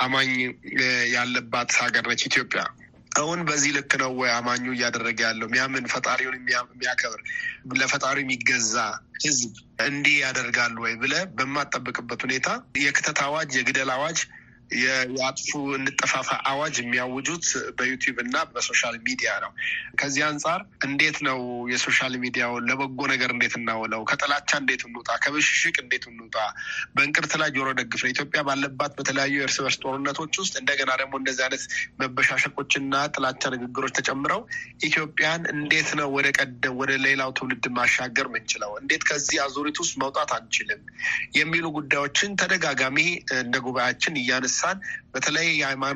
አማኝ 0.00 0.30
ያለባት 1.14 1.72
ሀገር 1.82 2.04
ነች 2.10 2.24
ኢትዮጵያ። 2.30 2.62
አሁን 3.20 3.40
በዚህ 3.46 3.70
ልክ 3.76 3.92
ነው 4.02 4.10
ወይ 4.18 4.30
አማኙ 4.34 4.64
እያደረገ 4.74 5.18
ያለው 5.26 5.46
የሚያምን 5.48 5.86
ፈጣሪውን 5.92 6.36
የሚያከብር 6.40 7.20
ለፈጣሪው 7.80 8.22
የሚገዛ 8.24 8.74
ህዝብ 9.24 9.52
እንዲህ 9.86 10.16
ያደርጋሉ 10.22 10.76
ወይ 10.84 10.94
ብለህ 11.00 11.24
በምጠብቅበት 11.38 12.20
ሁኔታ 12.26 12.48
የክተት 12.82 13.18
አዋጅ፣ 13.26 13.50
የግደል 13.58 13.90
አዋጅ 13.96 14.20
የእጥፉ 14.72 15.48
እንጠፋፋ 15.76 16.28
አዋጅ 16.50 16.74
የሚያውጁት 16.80 17.46
በዩቲዩብ 17.78 18.18
እና 18.24 18.36
በ 18.52 18.63
social 18.63 18.96
media 19.06 19.30
ነው። 19.44 19.52
ከዚህ 20.00 20.22
አንጻር 20.28 20.60
እንዴት 20.88 21.18
ነው 21.28 21.38
የ 21.72 21.83
social 21.83 22.14
media 22.24 22.48
ውን 22.48 22.66
ለበጎ 22.68 23.00
ነገር 23.12 23.30
እንዴት 23.34 23.54
እናውለው? 23.60 24.02
ከጥላቻ 24.10 24.50
እንዴት 24.62 24.82
እንውጣ? 24.88 25.08
ከብሽሽቅ 25.24 25.74
እንዴት 25.84 26.04
እንውጣ? 26.10 26.36
በእንቅርት 26.96 27.32
ላይ 27.42 27.50
ጆሮ 27.56 27.68
ደግፍ 27.80 28.00
ነው። 28.04 28.10
ኢትዮጵያ 28.14 28.40
ባለባት 28.48 28.92
በተለያዩ 29.00 29.34
የእርስ 29.40 29.58
በርስ 29.64 29.78
ጦርነቶች 29.84 30.34
ውስጥ 30.42 30.54
እንደገና 30.62 30.90
ደግሞ 31.02 31.14
እንደዚህ 31.20 31.44
አይነት 31.46 31.64
መበሻሸቆችና 32.02 32.94
ጥላቻ 33.14 33.42
ንግግሮች 33.56 33.94
ተጨምረው 33.98 34.42
ኢትዮጵያን 34.88 35.42
እንዴት 35.54 35.90
ነው 36.00 36.08
ወደ 36.16 36.28
ቀደም 36.38 36.74
ወደ 36.80 36.92
ሌላው 37.06 37.30
ትውልድ 37.38 37.64
ማሻገር 37.78 38.26
ምንችለው? 38.34 38.70
እንዴት 38.82 39.02
ከዚህ 39.08 39.38
አዙሪት 39.44 39.76
ውስጥ 39.82 39.94
መውጣት 40.02 40.30
አንችልም? 40.38 40.80
የሚሉ 41.40 41.66
ጉዳዮችን 41.78 42.30
ተደጋጋሚ 42.40 42.98
እንደ 43.40 43.56
ጉባኤያችን 43.66 44.18
እያነሳ 44.20 44.59
በተለይ 45.12 45.48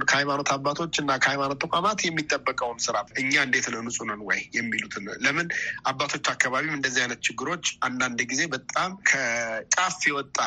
ከሃይማኖት 0.05 0.51
አባቶች 0.55 0.95
እና 1.03 1.19
ከሃይማኖት 1.23 1.61
ተቋማት 1.65 2.01
የሚጠበቀውን 2.07 2.79
ስራ 2.87 2.97
እኛ 3.23 3.33
እንዴት 3.47 3.67
ነው 3.75 3.83
ንጹህ 3.87 4.07
ነን 4.11 4.23
ወይ 4.29 4.43
የሚሉትን 4.57 5.07
ለምን 5.25 5.49
አባቶች 5.87 6.27
አካባቢም 6.35 6.77
እንደዚህ 6.77 7.03
አይነት 7.05 7.23
ችግሮች 7.29 7.67
አንዳንድ 7.85 8.21
ጊዜ 8.33 8.43
በጣም 8.55 8.93
ከጫፍ 9.11 9.99
የወጣ 10.11 10.39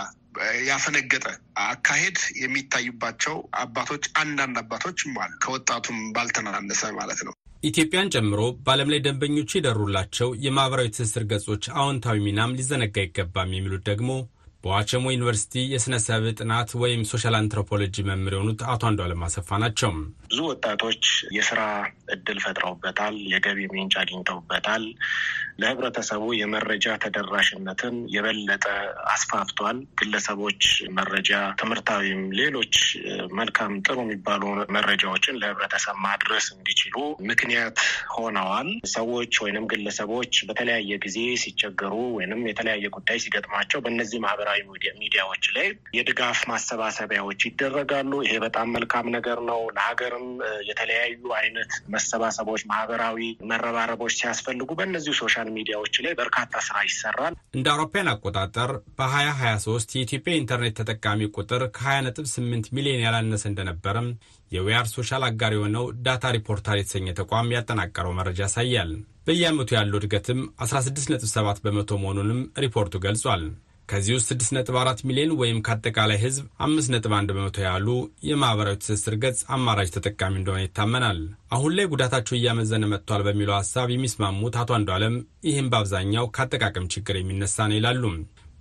ያፈነገጠ 0.67 1.25
አካሄድ 1.65 2.17
የሚታዩባቸው 2.41 3.35
አባቶች 3.61 4.05
አንዳንድ 4.21 4.57
አባቶችም 4.61 5.13
አሉ። 5.23 5.33
ከወጣቱም 5.43 5.99
ባልተናነሰ 6.15 6.81
ማለት 6.99 7.21
ነው። 7.27 7.33
ኢትዮጵያን 7.63 8.11
ጨምሮ 8.15 8.41
በዓለም 8.65 8.89
ላይ 8.93 8.99
ደንበኞቹ 9.05 9.49
የደሩላቸው 9.55 10.29
የማህበራዊ 10.43 10.89
ትስስር 10.93 11.23
ገጾች 11.31 11.63
አዎንታዊ 11.75 12.17
ሚናም 12.25 12.55
ሊዘነጋ 12.57 12.97
አይገባም 13.03 13.55
የሚሉት 13.55 13.83
ደግሞ 13.89 14.09
በዋቸሞ 14.63 15.05
ዩኒቨርሲቲ 15.13 15.53
የሥነ 15.71 15.95
ሰብ 16.03 16.23
ጥናት 16.37 16.69
ወይም 16.81 17.01
social 17.09 17.35
anthropology 17.37 17.95
መምህር 18.07 18.33
የሆኑት 18.35 18.61
አቶ 18.71 18.83
አንዷለም 18.89 19.21
አሰፋ 19.27 19.59
ናቸው። 19.63 19.91
ብዙ 20.27 20.39
ወጣቶች 20.49 21.03
የስራ 21.35 21.61
እድል 22.15 22.39
ፈጥረውበታል። 22.43 23.15
የገቢ 23.31 23.59
ምንጭ 23.71 23.93
አግኝተውበታል። 24.01 24.83
ለህብረተሰቡ 25.61 26.23
የመረጃ 26.37 26.85
ተደራሽነትን 27.03 27.95
የበለጠ 28.15 28.65
አስፋፍቷል። 29.13 29.77
ግለሰቦች 29.99 30.63
መረጃ፣ 30.97 31.29
ትምህርታዊም፣ 31.61 32.21
ሌሎች 32.39 32.75
መልካም 33.39 33.71
ጥሩ 33.85 33.97
የሚባሉ 34.05 34.43
መረጃዎችን 34.77 35.39
ለህብረተሰብ 35.41 35.97
ማድረስ 36.07 36.47
እንዲችሉ 36.55 36.95
ምክንያት 37.29 37.79
ሆነዋል። 38.15 38.69
ሰዎች 38.93 39.33
ወይንም 39.43 39.67
ግለሰቦች 39.71 40.33
በተለያየ 40.49 40.99
ጊዜ 41.05 41.17
ሲቸገሩ 41.43 41.95
ወይንም 42.17 42.43
የተለያየ 42.49 42.85
ጉዳይ 42.97 43.19
ሲገጥማቸው 43.23 43.81
በእነዚህ 43.83 44.19
ማህበራዊ 44.49 44.61
ሚዲያዎች 44.99 45.45
ላይ 45.55 45.67
የድጋፍ 45.97 46.39
ማሰባሰቢያዎች 46.49 47.39
ይደረጋሉ። 47.47 48.11
ይሄ 48.25 48.33
በጣም 48.43 48.67
መልካም 48.75 49.07
ነገር 49.15 49.39
ነው። 49.49 49.59
ለሀገርም 49.75 50.27
የተለያዩ 50.69 51.31
አይነት 51.39 51.71
መሰባሰቦች፣ 51.95 52.61
ማህበራዊ 52.71 53.19
መረባረቦች 53.51 54.13
ሲያስፈልጉ 54.19 54.69
በእነዚሁ 54.79 55.13
social 55.21 55.49
media 55.57 55.78
ዎች 55.78 55.95
ላይ 56.05 56.15
በርካታ 56.21 56.53
ስራ 56.67 56.77
ይሰራል። 56.87 57.35
እንደ 57.57 57.67
አውሮፓውያን 57.73 58.11
አቆጣጠር 58.13 58.71
በ2023 58.99 59.97
የኢትዮጵያ 59.97 60.39
ኢንተርኔት 60.41 60.77
ተጠቃሚ 60.81 61.29
ቁጥር 61.35 61.63
ከ20.8 61.77 62.71
ሚሊዮን 62.77 63.05
ያላነሰ 63.05 63.45
እንደነበረም 63.51 64.09
የ 64.51 64.62
We 64.62 64.72
Are 64.72 64.87
Social 64.93 65.23
አጋር 65.27 65.53
የሆነው 65.55 65.85
DataReportal 66.05 66.77
የተሰኘ 66.79 67.07
ተቋም 67.19 67.53
ያጠናቀረው 67.55 68.17
መረጃ 68.19 68.39
ያሳያል። 68.45 68.91
በየዓመቱ 69.27 69.69
ያለው 69.75 69.97
እድገትም 69.99 70.39
16.7 70.65 71.63
በመቶ 71.63 71.91
መሆኑንም 72.01 72.39
ሪፖርቱ 72.63 72.95
ገልጿል። 73.05 73.41
ከዚህ 73.89 74.13
ውስጥ 74.15 74.29
6.4 74.35 75.03
ሚሊዮን 75.07 75.31
ወይም 75.39 75.59
ከአጠቃላይ 75.65 76.17
ሕዝብ 76.23 76.45
5.1 76.65 77.03
በመቶ 77.29 77.57
ያሉ 77.65 77.87
የማኅበራዊ 78.29 78.77
ትስስር 78.81 79.15
ገጽ 79.21 79.39
አማራጭ 79.55 79.87
ተጠቃሚ 79.95 80.33
እንደሆነ 80.39 80.61
ይታመናል። 80.65 81.19
አሁን 81.55 81.75
ላይ 81.77 81.87
ጉዳታቸው 81.93 82.37
እያመዘነ 82.37 82.85
መጥቷል 82.93 83.23
በሚለው 83.27 83.55
ሀሳብ 83.57 83.87
የሚስማሙት 83.93 84.57
አቶ 84.61 84.75
አንዷለም 84.77 85.15
ይህም 85.47 85.69
በአብዛኛው 85.73 86.27
ከአጠቃቀም 86.37 86.89
ችግር 86.95 87.17
የሚነሳ 87.19 87.67
ነው 87.69 87.77
ይላሉ። 87.79 88.03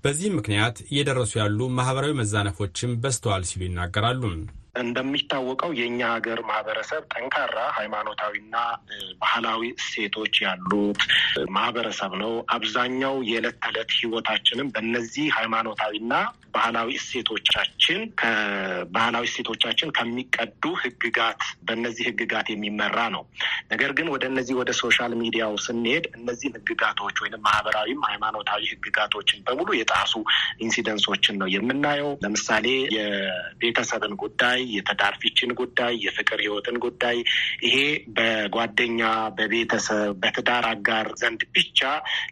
በዚህም 0.04 0.37
ምክንያት 0.38 0.76
እየደረሱ 0.87 1.33
ያሉ 1.40 1.61
ማኅበራዊ 1.76 2.14
መዛነፎችም 2.18 2.97
በዝተዋል 3.02 3.45
ሲሉ 3.50 3.62
ይናገራሉ። 3.66 4.23
እንደሚታወቀው 4.76 5.71
የእኛ 5.78 6.00
ሀገር 6.14 6.40
ማህበረሰብ 6.49 7.02
ጠንካራ 7.12 7.56
ሃይማኖታዊና 7.78 8.56
ባህላዊ 9.23 9.62
እሴቶች 9.76 10.35
ያሉት 10.47 11.00
ማህበረሰብ 11.56 12.12
ነው። 12.23 12.33
አብዛኛው 12.56 13.16
የዕለት 13.30 13.56
ተዕለት 13.64 13.92
ህይወታችንም 13.99 14.71
በእነዚህ 14.75 15.26
ሃይማኖታዊና 15.38 16.12
ባህላዊ 16.56 16.90
እሴቶቻችን 16.99 18.00
ከባህላዊ 18.21 19.25
እሴቶቻችን 19.30 19.88
ከሚቀዱ 19.97 20.62
ህግጋት 20.83 21.40
በእነዚህ 21.66 22.04
ህግጋት 22.09 22.47
የሚመራ 22.52 22.99
ነው። 23.14 23.23
ነገር 23.73 23.90
ግን 23.99 24.09
ወደ 24.14 24.25
እነዚህ 24.30 24.54
ወደ 24.61 24.71
social 24.81 25.12
media 25.23 25.45
ው 25.45 25.55
ስንሄድ 25.66 26.04
እነዚህን 26.18 26.56
ህግጋቶች 26.59 27.16
ወይም 27.25 27.42
ማህበራዊም 27.47 28.00
ሃይማኖታዊ 28.09 28.62
ህግጋቶችን 28.73 29.42
በሙሉ 29.47 29.68
የጣሱ 29.78 30.14
incidents 30.67 31.10
ኦችን 31.10 31.38
ነው 31.42 31.50
የምናየው። 31.56 32.11
ለምሳሌ 32.25 32.66
የቤተሰብን 32.97 34.14
ጉዳይ 34.23 34.61
የትዳር 34.73 35.15
ፍቺን 35.23 35.53
ጉዳይ፣ 35.61 35.95
የፍቅር 36.07 36.41
ህይወትን 36.45 36.77
ጉዳይ 36.87 37.17
ይሄ 37.67 37.77
በጓደኛ 38.17 39.01
በቤተሰብ 39.39 39.95
በትዳር 40.23 40.65
አጋር 40.73 41.09
ዘንድ 41.21 41.43
ብቻ 41.57 41.81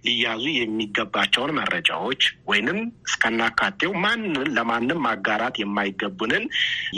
ሊያዙ 0.07 0.45
የሚገባቸውን 0.57 1.55
መረጃዎች 1.59 2.23
ወይንም 2.51 2.79
እስከናካቴው 3.09 3.93
ማንን 4.05 4.23
ለማንም 4.57 5.03
ማጋራት 5.07 5.57
የማይገቡንን 5.63 6.45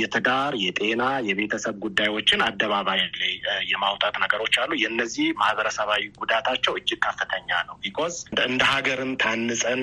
የትዳር 0.00 0.54
የጤና 0.64 1.02
የቤተሰብ 1.28 1.76
ጉዳዮችን 1.86 2.40
አደባባይ 2.46 3.00
ላይ 3.16 3.32
የማውጣት 3.70 4.14
ነገሮች 4.24 4.54
አሉ። 4.62 4.72
የነዚህ 4.82 5.26
ማህበረሰባዊ 5.40 6.02
ጉዳታቸው 6.20 6.74
እጅግ 6.80 7.00
ከፍተኛ 7.06 7.48
ነው። 7.68 7.76
because 7.82 8.14
እንደ 8.46 8.62
ሀገርም 8.72 9.12
ታንጸን 9.22 9.82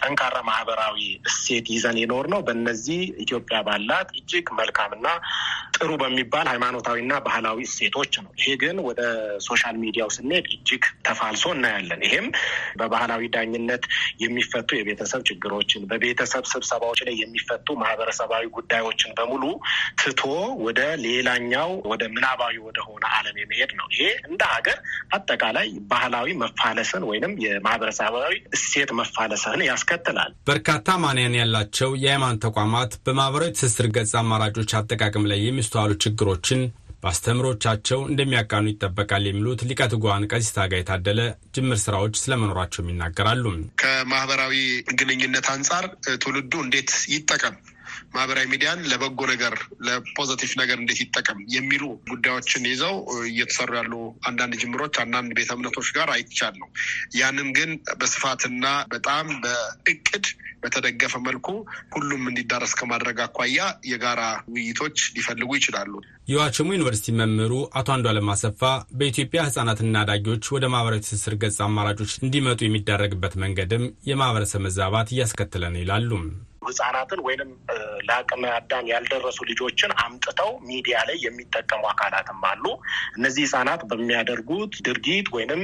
ጠንካራ 0.00 0.36
ማህበራዊ 0.50 0.98
እሴት 1.30 1.66
ይዘን 1.74 1.98
የኖርነው 2.02 2.40
በነዚህ 2.48 3.00
ኢትዮጵያ 3.24 3.58
ባላት 3.68 4.08
እጅግ 4.20 4.46
መልካም 4.60 4.89
እና 4.92 5.06
ጥሩ 5.76 5.90
በሚባል 6.00 6.46
ሃይማኖታዊና 6.52 7.12
ባህላዊ 7.26 7.58
እሴቶች 7.68 8.12
ነው። 8.24 8.32
ይሄ 8.40 8.48
ግን 8.62 8.76
ወደ 8.88 9.00
social 9.46 9.76
media 9.82 10.01
ው 10.01 10.08
ስንሄድ 10.16 10.46
እጅግ 10.54 10.84
ተፋልሶ 11.06 11.44
እናያለን። 11.54 12.00
ይሄም 12.06 12.26
በባህላዊ 12.80 13.22
ዳኝነት 13.34 13.84
የሚፈቱ 14.24 14.68
የቤተሰብ 14.78 15.22
ችግሮችን፣ 15.30 15.82
በቤተሰብ 15.90 16.44
ስብሰባዎች 16.52 17.00
ላይ 17.08 17.14
የሚፈቱ 17.22 17.76
ማህበረሰባዊ 17.82 18.44
ጉዳዮችን 18.56 19.14
በሙሉ 19.20 19.44
ትቶ 20.02 20.22
ወደ 20.66 20.80
ሌላኛው 21.06 21.70
ወደ 21.90 22.02
ምናባዊ 22.14 22.54
ወደሆነ 22.66 23.04
ዓለም 23.16 23.36
የመሄድ 23.42 23.72
ነው። 23.80 23.86
ይሄ 23.94 24.02
እንደ 24.30 24.42
ሀገር 24.54 24.78
አጠቃላይ 25.16 25.68
ባህላዊ 25.92 26.28
መፋለስን 26.42 27.02
ወይንም 27.10 27.32
የማህበረሰባዊ 27.44 28.32
እሴት 28.56 28.90
መፋለስን 29.00 29.38
ያስከትላል። 29.70 30.30
በርካታ 30.50 30.88
ማንያን 31.04 31.38
ያላቸው 31.40 31.90
የሃይማኖት 32.02 32.40
ተቋማት 32.46 32.92
በማህበራዊ 33.06 33.50
ትስስር 33.56 33.86
ገጽ 33.94 34.12
አማራጮች 34.20 34.69
አጠቃቀም 34.78 35.26
ላይ 35.30 35.40
የሚስተዋሉ 35.42 35.92
ችግሮችን 36.04 36.60
በአስተምሮቻቸው 37.04 38.00
እንደሚያቃኑ 38.10 38.64
ይጠበቃል 38.70 39.24
የሚሉት 39.26 39.60
ሊቀ 39.68 39.82
ትጉሃን 39.92 40.26
ቀሲስ 40.30 40.50
ታጋይ 40.56 40.82
ታደለ 40.88 41.20
ጅምር 41.54 41.78
ስራዎች 41.84 42.14
ስለመኖራቸውም 42.22 42.90
ይናገራሉ። 42.92 43.44
ከማህበራዊ 43.82 44.56
ግንኙነት 45.00 45.48
አንጻር 45.54 45.86
ትውልዱ 46.22 46.52
እንዴት 46.64 46.92
ይጠቀም 47.14 47.56
ማህበራዊ 48.14 48.46
ሚዲያን 48.52 48.80
ለበጎ 48.90 49.20
ነገር 49.32 49.54
ለፖዘቲቭ 49.86 50.52
ነገር 50.60 50.78
እንዴት 50.80 51.00
ይጠቀም 51.02 51.38
የሚሉ 51.54 51.82
ጉዳዮችን 52.10 52.68
ይዘው 52.70 52.94
እየተሰሩ 53.28 53.70
ያሉ 53.78 53.92
አንዳንድ 54.28 54.54
ጅምሮች 54.62 54.96
አንዳንድ 55.04 55.30
ቤተ 55.38 55.50
እምነቶች 55.56 55.88
ጋር 55.96 56.10
አይቻለሁ። 56.16 56.68
ያንን 57.20 57.48
ግን 57.58 57.70
በስፋትና 58.00 58.64
በጣም 58.94 59.26
በእቅድ 59.44 60.26
በተደገፈ 60.62 61.14
መልኩ 61.26 61.46
ሁሉም 61.94 62.22
እንዲዳረስ 62.30 62.72
ከማድረግ 62.80 63.18
አኳያ 63.26 63.60
የጋራ 63.90 64.22
ውይይቶች 64.52 64.98
ሊፈልጉ 65.16 65.50
ይችላሉ። 65.58 65.92
የዋቸሞ 66.28 66.68
ዩኒቨርሲቲ 66.76 67.14
መምህሩ 67.20 67.52
አቶ 67.78 67.88
አንዱዓለም 67.94 68.30
አሰፋ 68.34 68.60
በኢትዮጵያ 68.98 69.46
ሕጻናትና 69.48 69.96
አዳጊዎች 70.04 70.44
ወደ 70.56 70.66
ማህበራዊ 70.74 71.02
ትስስር 71.06 71.36
ገጽ 71.42 71.58
አማራጮች 71.66 72.12
እንዲመጡ 72.22 72.60
የሚዳረግበት 72.64 73.36
መንገድም 73.44 73.86
የማህበረሰብ 74.10 74.62
መዛባት 74.66 75.10
እያስከተለ 75.14 75.64
ነው 75.74 75.82
ይላሉ። 75.82 76.12
ህጻናትን 76.62 77.20
ወይንም 77.26 77.50
ለአቅመ 78.08 78.42
አዳም 78.56 78.88
ያልደረሱ 78.90 79.38
ልጆችን 79.50 79.92
አምጥተው 80.02 80.50
ሚዲያ 80.68 80.96
ላይ 81.08 81.16
የሚጠቀሙ 81.24 81.82
አካላትም 81.90 82.40
አሉ። 82.50 82.64
እነዚህ 83.16 83.44
ህጻናት 83.46 83.82
በሚያደርጉት 83.90 84.74
ድርጊት 84.86 85.28
ወይንም 85.36 85.62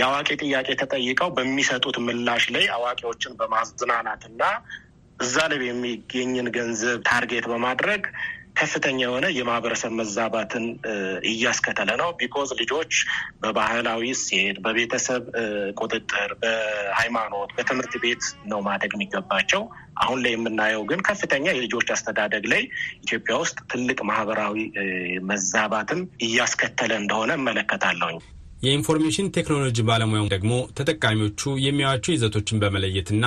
የአዋቂ 0.00 0.28
ጥያቄ 0.42 0.68
ተጠይቀው 0.82 1.30
በሚሰጡት 1.36 1.98
ምላሽ 2.06 2.46
ላይ 2.56 2.66
አዋቂዎችን 2.76 3.36
በማዝናናትና 3.40 4.42
እዛ 5.18 5.36
ላይ 5.50 5.60
የሚገኝን 5.64 6.46
ገንዘብ 6.54 7.00
target 7.08 7.44
በማድረግ 7.50 8.04
ከፍተኛ 8.56 8.98
የሆነ 9.02 9.26
የማህበረሰብ 9.32 9.92
መዛባትን 9.98 10.64
እያስከተለ 11.30 11.90
ነው። 12.00 12.10
because 12.18 12.50
ልጆች 12.60 12.92
በባህላዊ 13.42 14.02
እሴት፣ 14.14 14.56
በቤተሰብ 14.64 15.22
ቁጥጥር፣ 15.80 16.30
በሃይማኖት፣ 16.42 17.50
በትምህርት 17.56 17.94
ቤት 18.04 18.22
ነው 18.52 18.60
ማደግ 18.66 18.92
የሚገባቸው። 18.94 19.62
አሁን 20.02 20.20
ላይ 20.24 20.34
የምናየው 20.34 20.84
ግን 20.90 21.00
ከፍተኛ 21.08 21.46
የልጆች 21.52 21.88
አስተዳደግ 21.94 22.44
ላይ 22.52 22.62
ኢትዮጵያ 23.04 23.34
ውስጥ 23.42 23.58
ትልቅ 23.72 23.98
ማህበራዊ 24.10 24.56
መዛባትን 25.30 26.00
እያስከተለ 26.22 26.92
እንደሆነ 27.02 27.32
እመለከታለሁኝ። 27.40 28.20
የኢንፎርሜሽን 28.62 29.30
ቴክኖሎጂ 29.36 29.78
ባለሙያው 29.86 30.26
ደግሞ 30.32 30.50
ተጠቃሚዎቹ 30.78 31.52
የሚያዩዋቸው 31.62 32.12
ይዘቶችን 32.14 32.60
በመለየትና 32.62 33.24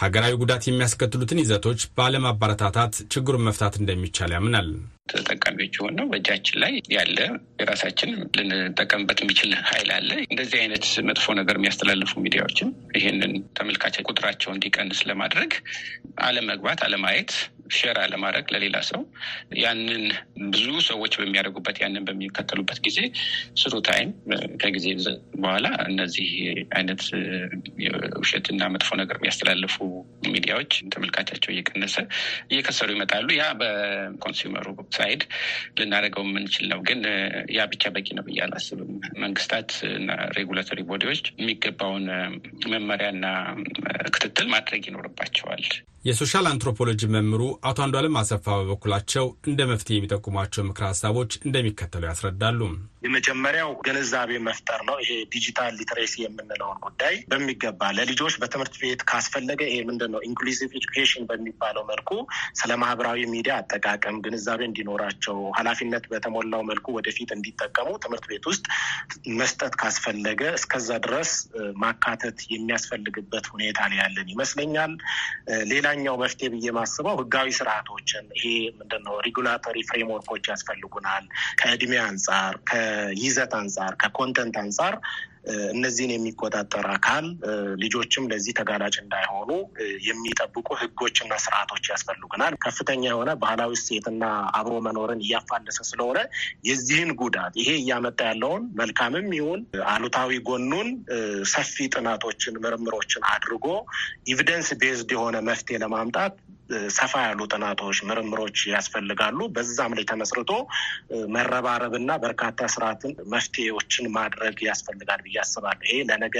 ሀገራዊ 0.00 0.32
ጉዳት 0.40 0.64
የሚያስከትሉትን 0.66 1.40
ይዘቶች 1.42 1.80
ባለማበረታታት 1.98 2.94
ችግሩን 3.12 3.46
መፍታት 3.46 3.74
እንደሚቻል 3.80 4.32
ያምናል። 4.36 4.68
ተጠቃሚዎች 5.12 5.74
የሆነው 5.76 6.06
በእጃችን 6.10 6.56
ላይ 6.62 6.72
ያለ 6.94 7.18
የራሳችን 7.60 8.10
ልንጠቀምበት 8.38 9.18
የሚችል 9.22 9.50
ኃይል 9.70 9.90
አለ። 9.96 10.10
እንደዚህ 10.26 10.58
አይነት 10.62 10.86
መጥፎ 11.08 11.34
ነገር 11.40 11.56
የሚያስተላልፉ 11.58 12.12
ሚዲያዎችን 12.24 12.68
ይህንን 12.98 13.32
ተመልካች 13.58 13.96
ቁጥራቸው 14.06 14.52
እንዲቀንስ 14.54 15.00
ለማድረግ 15.10 15.52
አለመግባት፣ 16.26 16.80
አለማየት፣ 16.86 17.32
share 17.74 17.98
አለማድረግ 18.02 18.46
ለሌላ 18.54 18.76
ሰው 18.88 19.02
ያንን 19.58 20.04
ብዙ 20.50 20.66
ሰዎች 20.88 21.14
በሚያደርጉበት 21.20 21.76
ያንን 21.82 22.06
በሚከተሉበት 22.08 22.78
ጊዜ 22.86 22.98
through 23.60 23.74
time 23.88 24.10
ከጊዜ 24.62 24.86
በኋላ 25.36 25.66
እነዚህ 25.88 26.30
አይነት 26.76 27.02
ውሸትና 28.20 28.62
መጥፎ 28.74 28.90
ነገር 29.00 29.16
የሚያስተላልፉ 29.18 29.76
ሚዲያዎች 30.34 30.72
ተመልካቻቸው 30.94 31.50
እየቀነሰ 31.54 31.96
እየከሰሩ 32.52 32.88
ይመጣሉ። 32.94 33.28
ያ 33.38 33.46
በ 33.60 33.78
consumer 33.78 34.48
ኡ 34.48 34.66
side 34.96 35.22
ልናደርገው 35.78 36.24
የምንችል 36.26 36.66
ነው። 36.72 36.80
ግን 36.88 37.00
ያ 37.56 37.66
ብቻ 37.72 37.92
በቂ 37.96 38.08
ነው 38.18 38.24
ብዬ 38.28 38.40
አላስብም። 38.46 38.92
መንግስታት 39.24 39.70
እና 39.94 40.08
regulatory 40.36 40.80
body 40.90 41.07
ዎች 41.07 41.24
የሚገባውን 41.34 42.06
መመሪያና 42.74 43.24
ክትትል 44.14 44.48
ማድረግ 44.54 44.82
ይኖርባቸዋል። 44.90 45.64
የ 46.04 46.14
social 46.14 46.46
anthropology 46.48 47.02
መምህሩ 47.12 47.42
አቶ 47.68 47.78
አንዷለም 47.84 48.16
አሰፋ 48.20 48.46
በበኩላቸው 48.58 49.26
እንደ 49.48 49.60
መፍትሄ 49.70 49.94
የሚጠቁሟቸው 49.96 50.66
ምክረ 50.66 50.84
ሀሳቦች 50.90 51.32
እንደሚከተለው 51.42 52.08
ያስረዳሉ። 52.10 52.60
የመጀመሪያው 53.04 53.70
ግንዛቤ 53.86 54.30
መፍጠር 54.46 54.80
ነው። 54.88 54.96
ይሄ 55.02 55.14
digital 55.32 55.72
literacy 55.78 56.14
የምንለውን 56.22 56.78
ጉዳይ 56.86 57.14
በሚገባ 57.30 57.90
ለልጆች 57.96 58.34
በትምህርት 58.42 58.74
ቤት 58.82 59.00
ካስፈለገ 59.10 59.60
ይሄ 59.68 59.78
ምንድን 59.88 60.12
ነው 60.14 60.20
inclusive 60.28 60.70
education 60.78 61.24
በሚባለው 61.30 61.84
መልኩ 61.90 62.10
ስለ 62.60 62.70
ማህበራዊ 62.82 63.24
ሚዲያ 63.34 63.54
አጠቃቀም 63.60 64.20
ግንዛቤ 64.26 64.60
እንዲኖራቸው፣ 64.68 65.38
ኃላፊነት 65.58 66.06
በተሞላው 66.12 66.64
መልኩ 66.70 66.86
ወደፊት 66.98 67.32
እንዲጠቀሙ 67.36 67.90
ትምህርት 68.04 68.26
ቤት 68.30 68.46
ውስጥ 68.50 68.64
መስጠት 69.38 69.74
ካስፈለገ 69.82 70.42
እስከዛ 70.58 70.90
ድረስ 71.06 71.32
ማካተት 71.82 72.38
የሚያስፈልግበት 72.54 73.44
ሁኔታ 73.54 73.80
ላይ 73.90 74.00
ያለን 74.02 74.30
ይመስለኛል። 74.34 74.94
ሌላኛው 75.96 76.16
መፍትሄ 76.22 76.46
ብዬ 76.52 76.68
ማስበው 76.76 77.16
ህጋዊ 77.20 77.48
ስርዓቶችን 77.56 78.24
ይሄ 78.36 78.46
ምንድን 78.78 79.02
ነው 79.06 79.14
regulatory 79.26 79.76
framework 79.88 80.27
ኦች 80.27 80.44
ያስፈልጉናል። 80.52 81.24
ከእድሜ 81.60 81.92
አንጻር 82.04 82.54
ከይዘት 82.70 83.52
አንጻር 83.58 83.92
ከ 84.02 84.14
content 84.14 84.56
አንጻር 84.62 84.94
እነዚህን 85.74 86.12
የሚቆጣጠር 86.14 86.86
አካል 86.94 87.26
ልጆችም 87.82 88.28
ለዚህ 88.30 88.52
ተጋላጭ 88.58 88.94
እንዳይሆኑ 89.02 89.50
የሚጠብቁ 90.08 90.68
ህጎችና 90.80 91.32
ስርዓቶች 91.44 91.84
ያስፈልጉናል። 91.92 92.54
ከፍተኛ 92.64 93.02
የሆነ 93.08 93.30
ባህላዊ 93.42 93.72
እሴትና 93.78 94.24
አብሮ 94.58 94.74
መኖርን 94.86 95.22
እያፋለሰ 95.24 95.78
ስለሆነ 95.90 96.18
የዚህን 96.68 97.12
ጉዳት 97.20 97.54
ይሄ 97.60 97.70
እያመጣ 97.80 98.20
ያለውን 98.30 98.64
መልካምም 98.80 99.28
ይሁን 99.38 99.60
አሉታዊ 99.92 100.40
ጎኑን 100.48 100.88
ሰፊ 101.54 101.88
ጥናቶችን፣ 101.94 102.60
ምርምሮችን 102.64 103.24
አድርጎ 103.34 103.66
evidence 104.32 104.70
based 104.82 105.10
የሆነ 105.16 105.36
መፍትሄ 105.48 105.78
ለማምጣት 105.84 106.34
ሰፋ 106.94 107.12
ያሉ 107.24 107.40
ጥናቶች፣ 107.52 107.98
ምርምሮች 108.08 108.58
ያስፈልጋሉ። 108.70 109.48
በዛም 109.56 109.94
ላይ 109.96 110.06
ተመስርቶ 110.10 110.52
መረባረብ 111.34 111.94
እና 112.00 112.10
በርካታ 112.24 112.42
ስርዓትን 112.74 113.12
መፍትሄዎችን 113.34 114.06
ማድረግ 114.16 114.56
ያስፈልጋል 114.68 115.22
ብዬ 115.26 115.38
አስባለሁ። 115.44 115.86
ይሄ 115.88 116.00
ለነገ 116.10 116.36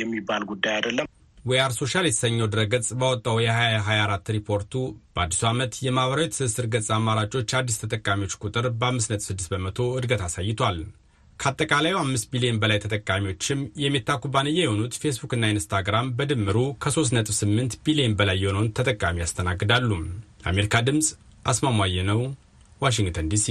የሚባል 0.00 0.44
ጉዳይ 0.52 0.74
አይደለም። 0.78 1.08
ዌአር 1.44 1.72
ሶሻል 1.78 2.06
የተሰኘው 2.08 2.46
ድረገጽ 2.52 2.86
ባወጣው 3.00 3.38
የ2024 3.42 4.30
ሪፖርቱ 4.36 4.72
በአዲሱ 5.16 5.42
ዓመት 5.50 5.72
የማህበራዊ 5.86 6.28
ትስስር 6.32 6.66
ገጽ 6.74 6.88
አማራጮች 6.96 7.50
አዲስ 7.58 7.76
ተጠቃሚዎች 7.82 8.34
ቁጥር 8.42 8.66
በ5.6 8.80 9.50
በመቶ 9.52 9.88
እድገት 9.98 10.22
አሳይቷል። 10.26 10.78
ከአጠቃላዩ 11.40 11.94
አምስት 12.00 12.26
ቢሊዮን 12.32 12.60
በላይ 12.62 12.78
ተጠቃሚዎችም 12.82 13.60
የሜታ 13.82 14.16
ኩባንያ 14.22 14.58
የሆኑት 14.58 14.98
ፌስቡክና 15.02 15.50
ኢንስታግራም 15.52 16.12
በድምሩ 16.18 16.56
ከ3.8 16.84 17.78
ቢሊዮን 17.86 18.16
በላይ 18.20 18.38
የሆነውን 18.42 18.72
ተጠቃሚ 18.78 19.22
ያስተናግዳሉ። 19.24 19.90
ለአሜሪካ 20.42 20.82
ድምፅ 20.88 21.08
አስማማው 21.46 22.04
አየነው፣ 22.10 22.20
ዋሽንግተን 22.80 23.30
ዲሲ። 23.32 23.48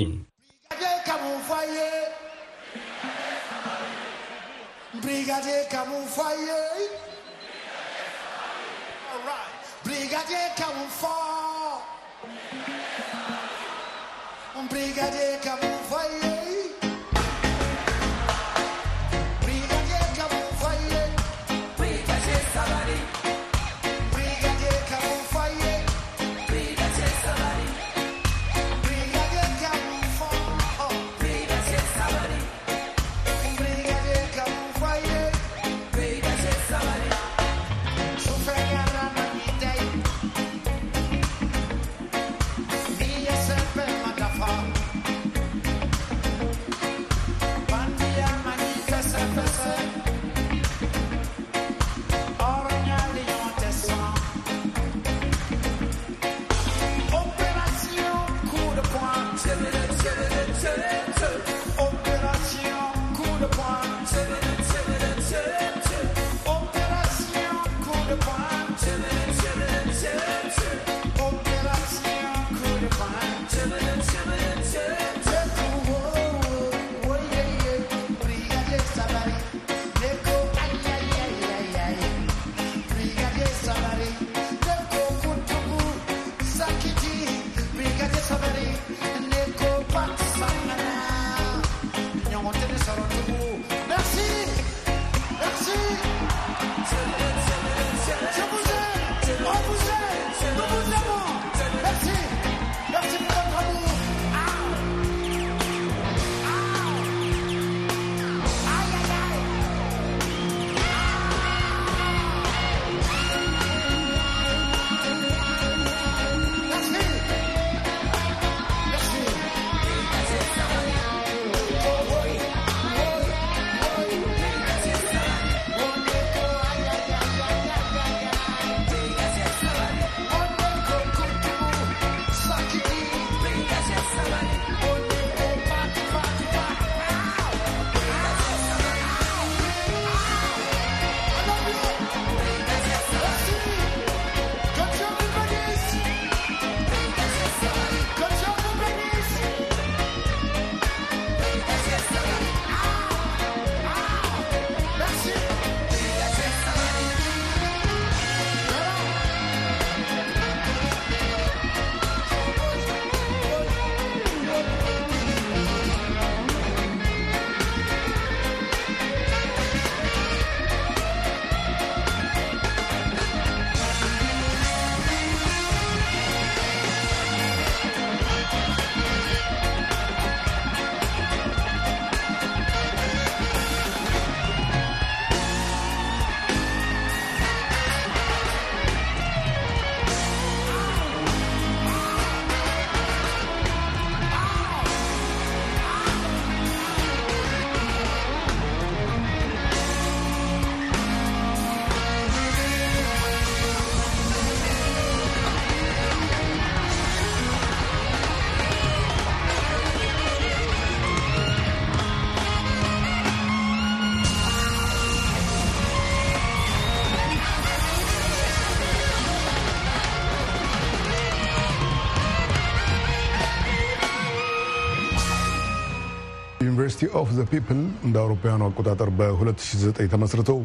ዩኒቨርሲቲ 226.84 227.08
ኦፍ 227.18 227.30
ዘ 227.36 227.42
ፒፕል 227.50 227.78
እንደ 228.06 228.16
አውሮፓውያኑ 228.22 228.62
አቆጣጠር 228.68 229.10
በ2009 229.20 230.08
ተመስርተው 230.14 230.58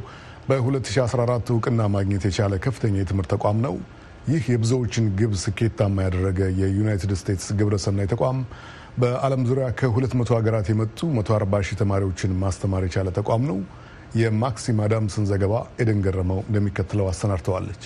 በ2014 0.49 1.53
እውቅና 1.55 1.81
ማግኘት 1.95 2.23
የቻለ 2.27 2.55
ከፍተኛ 2.65 2.95
የትምህርት 2.99 3.31
ተቋም 3.35 3.59
ነው። 3.67 3.75
ይህ 4.29 4.43
የብዙዎችን 4.53 5.05
ግብ 5.19 5.33
ስኬታማ 5.43 6.07
ያደረገ 6.07 6.41
የዩናይትድ 6.61 7.13
ስቴትስ 7.21 7.49
ግብረሰናይ 7.61 8.09
ተቋም 8.13 8.41
በዓለም 8.99 9.45
ዙሪያ 9.51 9.69
ከ200 9.81 10.35
ሀገራት 10.39 10.69
የመጡ 10.73 10.99
140 11.19 11.63
ሺህ 11.69 11.79
ተማሪዎችን 11.83 12.35
ማስተማር 12.43 12.85
የቻለ 12.87 13.15
ተቋም 13.19 13.45
ነው። 13.51 13.61
የማክሲም 14.19 14.81
አዳምስን 14.87 15.29
ዘገባ 15.33 15.55
ኤደን 15.81 16.03
ገረመው 16.07 16.41
እንደሚከተለው 16.47 17.09
አሰናድተዋለች። 17.11 17.85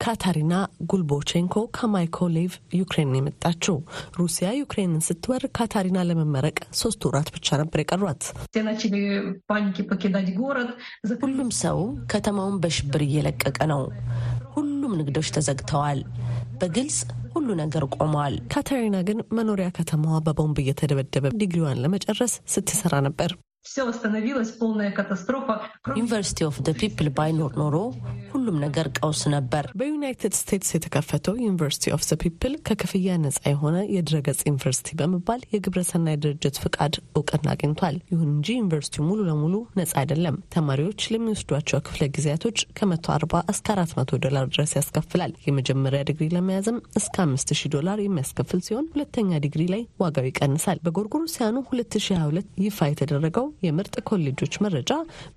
ካታሪና 0.00 0.54
ጉልቦቼንኮ 0.90 1.54
ከማይኮላይቭ 1.76 2.52
ዩክሬን 2.78 3.10
የመጣችው 3.16 3.76
ሩሲያ 4.18 4.48
ዩክሬንን 4.60 5.02
ስትወር 5.08 5.42
ካታሪና 5.56 5.98
ለመመረቅ 6.08 6.56
ሶስት 6.80 7.00
ወራት 7.08 7.28
ብቻ 7.34 7.58
ነበር 7.60 7.80
የቀሯት። 7.82 8.22
ሁሉም 11.22 11.50
ሰው 11.60 11.78
ከተማውን 12.12 12.56
በሽብር 12.64 13.04
እየለቀቀ 13.06 13.58
ነው። 13.72 13.82
ሁሉም 14.54 14.94
ንግዶች 15.00 15.30
ተዘግተዋል። 15.36 16.00
በግልጽ 16.60 16.98
ሁሉ 17.34 17.48
ነገር 17.60 17.84
ቆመዋል። 17.96 18.34
ካታሪና 18.52 18.96
ግን 19.08 19.20
መኖሪያ 19.32 19.68
ከተማዋ 19.76 20.16
በቦምብ 20.26 20.58
እየተደበደበ 20.62 21.34
ዲግሪዋን 21.40 21.82
ለመጨረስ 21.84 22.34
ስትሰራ 22.54 22.94
ነበር። 23.08 23.30
ዩኒቨርሲቲ 25.92 26.38
ኦፍ 26.46 26.56
ደ 26.66 26.72
ፒፕል 26.80 27.08
ባይኖር 27.16 27.52
ኖሮ 27.60 27.76
ሁሉም 28.32 28.56
ነገር 28.62 28.86
ቀውስ 28.98 29.20
ነበር። 29.34 29.64
በዩናይትድ 29.80 30.34
ስቴትስ 30.38 30.70
የተከፈተው 30.74 31.34
ዩኒቨርሲቲ 31.42 31.92
ኦፍ 31.96 32.02
ዘ 32.06 32.16
ፒፕል 32.22 32.52
ከክፍያ 32.68 33.16
ነጻ 33.24 33.40
የሆነ 33.50 33.76
የድረገጽ 33.94 34.40
ዩኒቨርሲቲ 34.48 34.88
በመባል 35.00 35.42
የግብረሰናይ 35.54 36.16
ድርጅት 36.24 36.56
ፍቃድ 36.64 36.96
እውቅና 37.12 37.46
አግኝቷል። 37.54 37.98
ይሁን 38.12 38.30
እንጂ 38.30 38.48
ዩኒቨርሲቲው 38.56 39.04
ሙሉ 39.08 39.20
ለሙሉ 39.28 39.54
ነጻ 39.80 39.94
አይደለም። 40.02 40.38
ተማሪዎች 40.56 41.06
ለሚወስዷቸው 41.12 41.84
ክፍለ 41.88 42.08
ጊዜያቶች 42.16 42.58
ከመቶ 42.78 43.06
አርባ 43.16 43.44
እስከ 43.54 43.68
አራት 43.76 43.94
መቶ 44.00 44.20
ዶላር 44.24 44.48
ድረስ 44.54 44.74
ያስከፍላል። 44.78 45.34
የመጀመሪያ 45.46 46.02
ዲግሪ 46.10 46.28
ለመያዝም 46.36 46.80
እስከ 46.96 47.16
አምስት 47.26 47.54
ሺህ 47.54 47.72
ዶላር 47.76 48.00
የሚያስከፍል 48.02 48.62
ሲሆን 48.66 48.90
ሁለተኛ 48.94 49.40
ዲግሪ 49.44 49.62
ላይ 49.70 49.84
ዋጋው 50.02 50.28
ይቀንሳል። 50.30 50.80
በጎርጎሮሲያኑ 50.84 51.56
ሁለት 51.70 51.94
ሺ 52.00 52.14
ሀያ 52.14 52.26
ሁለት 52.30 52.50
ይፋ 52.64 52.90
የተደረገው 52.90 53.46
የምርጥ 53.62 53.94
ኮሌጆች 54.10 54.54
መረጃ 54.64 54.92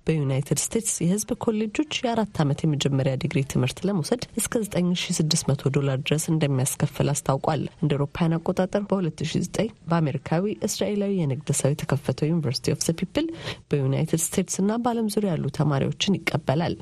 በዩናይትድ 0.06 0.58
ስቴትስ 0.62 0.94
የሕዝብ 1.04 1.30
ኮሌጆች 1.44 1.92
የአራት 2.00 2.38
ዓመት 2.44 2.60
የመጀመሪያ 2.64 3.14
ዲግሪ 3.22 3.42
ትምህርት 3.52 3.80
ለመውሰድ 3.86 4.22
እስከ 4.40 4.52
9600 4.66 5.72
ዶላር 5.76 5.98
ድረስ 6.04 6.26
እንደሚያስከፍል 6.32 7.10
አስታውቋል። 7.14 7.62
እንደ 7.78 7.92
አውሮፓውያን 7.96 8.36
አቆጣጠር 8.38 8.84
በ2009 8.90 9.62
በአሜሪካዊ 9.90 10.54
እስራኤላዊ 10.68 11.14
የንግድ 11.20 11.50
ሰው 11.60 11.72
የተከፈተው 11.72 12.30
ዩኒቨርሲቲ 12.30 12.74
ኦፍ 12.74 12.82
ዘ 12.84 12.96
ፒፕል 13.00 13.28
በዩናይትድ 13.70 14.22
ስቴትስ 14.26 14.58
እና 14.62 14.78
በዓለም 14.84 15.10
ዙሪያ 15.14 15.32
ያሉ 15.34 15.46
ተማሪዎችን 15.58 16.18
ይቀበላል። 16.20 16.76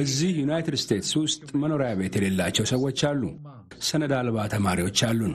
እዚህ 0.00 0.30
ዩናይትድ 0.40 0.76
ስቴትስ 0.82 1.10
ውስጥ 1.20 1.48
መኖሪያ 1.62 1.90
ቤት 1.98 2.14
የሌላቸው 2.18 2.64
ሰዎች 2.70 3.00
አሉ። 3.08 3.22
ሰነድ 3.82 4.12
አልባ 4.18 4.46
ተማሪዎች 4.52 4.98
አሉን። 5.08 5.34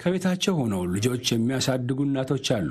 ከቤታቸው 0.00 0.54
ሆነው 0.60 0.82
ልጆች 0.94 1.32
የሚያሳድጉ 1.32 1.98
እናቶች 2.06 2.48
አሉ። 2.56 2.70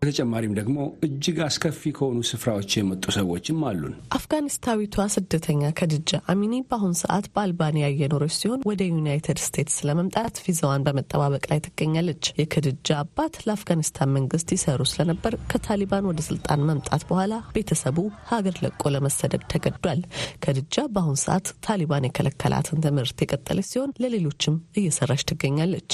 በተጨማሪም 0.00 0.52
ደግሞ 0.58 0.76
እጅግ 1.06 1.38
አስከፊ 1.44 1.90
ከሆኑ 1.96 2.18
ስፍራዎች 2.28 2.70
የመጡ 2.76 3.04
ሰዎችም 3.16 3.58
አሉን። 3.68 3.94
አፍጋኒስታዊቷ 4.18 5.06
ስደተኛ 5.14 5.70
ከድጃ 5.78 6.20
አሚኒ 6.32 6.54
በአሁን 6.68 6.94
ሰዓት 7.00 7.26
በአልባንያ 7.34 7.86
እየኖረች 7.92 8.34
ሲሆን 8.38 8.62
ወደ 8.70 8.82
ዩናይትድ 8.90 9.40
ስቴትስ 9.44 9.78
ለመምጣት 9.88 10.36
ቪዛዋን 10.46 10.84
በመጠባበቅ 10.86 11.44
ላይ 11.52 11.60
ትገኛለች። 11.66 12.30
የከድጃ 12.40 12.88
አባት 13.02 13.36
ለአፍጋኒስታን 13.46 14.14
መንግስት 14.16 14.48
ይሰሩ 14.56 14.80
ስለነበር 14.92 15.34
ከታሊባን 15.52 16.08
ወደ 16.10 16.20
ስልጣን 16.28 16.64
መምጣት 16.70 17.04
በኋላ 17.10 17.24
ቤተሰቡ 17.56 17.98
ሀገር 18.30 18.56
ለቆ 18.64 18.82
ለመሰደድ 18.94 19.44
ተገዷል። 19.52 20.02
ከድጃ 20.44 20.86
በአሁን 20.94 21.18
ሰዓት 21.24 21.48
ታሊባን 21.66 22.08
የከለከላትን 22.08 22.82
ትምህርት 22.86 23.18
የቀጠለች 23.20 23.70
ሲሆን 23.72 23.94
ለሌሎችም 24.02 24.56
እየሰራች 24.78 25.24
ትገኛለች። 25.30 25.92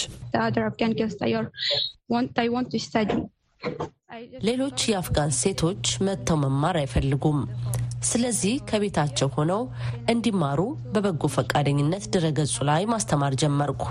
ሌሎች 4.47 4.79
የአፍጋን 4.89 5.31
ሴቶች 5.39 5.85
መጥተው 6.07 6.37
መማር 6.43 6.77
አይፈልጉም። 6.81 7.39
ስለዚህ 8.09 8.55
ከቤታቸው 8.69 9.29
ሆነው 9.37 9.63
እንዲማሩ 10.13 10.61
በበጎ 10.93 11.31
ፈቃደኝነት 11.37 12.05
ድረገጹ 12.15 12.57
ላይ 12.69 12.83
ማስተማር 12.93 13.35
ጀመርኩ። 13.43 13.83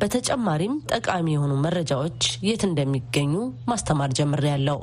በተጨማሪም 0.00 0.74
ጠቃሚ 0.92 1.26
የሆኑ 1.32 1.54
መረጃዎች 1.64 2.20
የት 2.48 2.64
እንደሚገኙ 2.68 3.34
ማስተማር 3.70 4.12
ጀምሬያለሁ። 4.18 4.78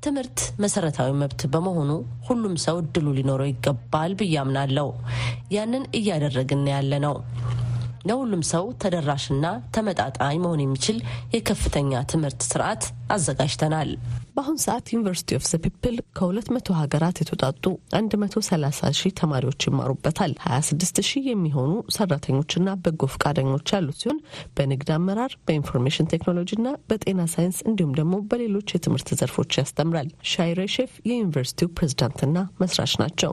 ትምህርት 0.00 0.40
መሰረታዊ 0.64 1.12
መብት 1.22 1.42
በመሆኑ 1.52 1.90
ሁሉም 2.28 2.56
ሰው 2.64 2.78
እድሉ 2.82 3.16
ሊኖረው 3.18 3.50
ይገባል 3.50 4.14
ብዬ 4.20 4.36
አምናለሁ። 4.42 4.88
ያንን 5.50 5.86
እያደረግን 5.94 6.64
ያለ 6.72 6.92
ነው። 7.06 7.16
ለሁሉም 8.04 8.42
ሰው 8.50 8.64
ተደራሽና 8.82 9.46
ተመጣጣኝ 9.74 10.36
መሆን 10.42 10.62
የሚችል 10.62 10.98
የከፍተኛ 11.34 12.02
ትምህርት 12.10 12.42
ስርዓት 12.48 12.82
አዘጋጅተናል። 13.14 13.90
በአሁኑ 14.36 14.56
ሰዓት 14.64 14.86
ዩኒቨርሲቲ 14.92 15.36
ኦፍ 15.38 15.44
ዘ 15.46 15.58
ፒፕል 15.64 15.96
ከ200 16.18 16.76
ሀገራት 16.78 17.16
የተውጣጡ 17.20 17.64
130 17.94 18.90
ሺህ 19.00 19.12
ተማሪዎች 19.20 19.66
ይማሩበታል። 19.68 20.32
26 20.48 21.02
ሺህ 21.08 21.28
የሚሆኑ 21.30 21.72
ሰራተኞችና 21.96 22.74
በጎ 22.84 23.02
ፈቃደኞች 23.14 23.74
ያሉት 23.74 23.98
ሲሆን 24.02 24.18
በንግድ 24.56 24.90
አመራር፣ 24.96 25.34
በኢንፎርሜሽን 25.46 26.10
ቴክኖሎጂና 26.14 26.66
በጤና 26.90 27.20
ሳይንስ 27.34 27.60
እንዲሁም 27.68 27.94
ደግሞ 28.00 28.14
በሌሎች 28.30 28.74
የትምህርት 28.74 29.10
ዘርፎች 29.20 29.58
ያስተምራል። 29.60 30.10
ሻይሬ 30.32 30.60
ሼፍ 30.74 30.92
የዩኒቨርሲቲው 31.10 31.70
ፕሬዝዳንትና 31.78 32.36
መስራች 32.60 32.94
ናቸው። 33.02 33.32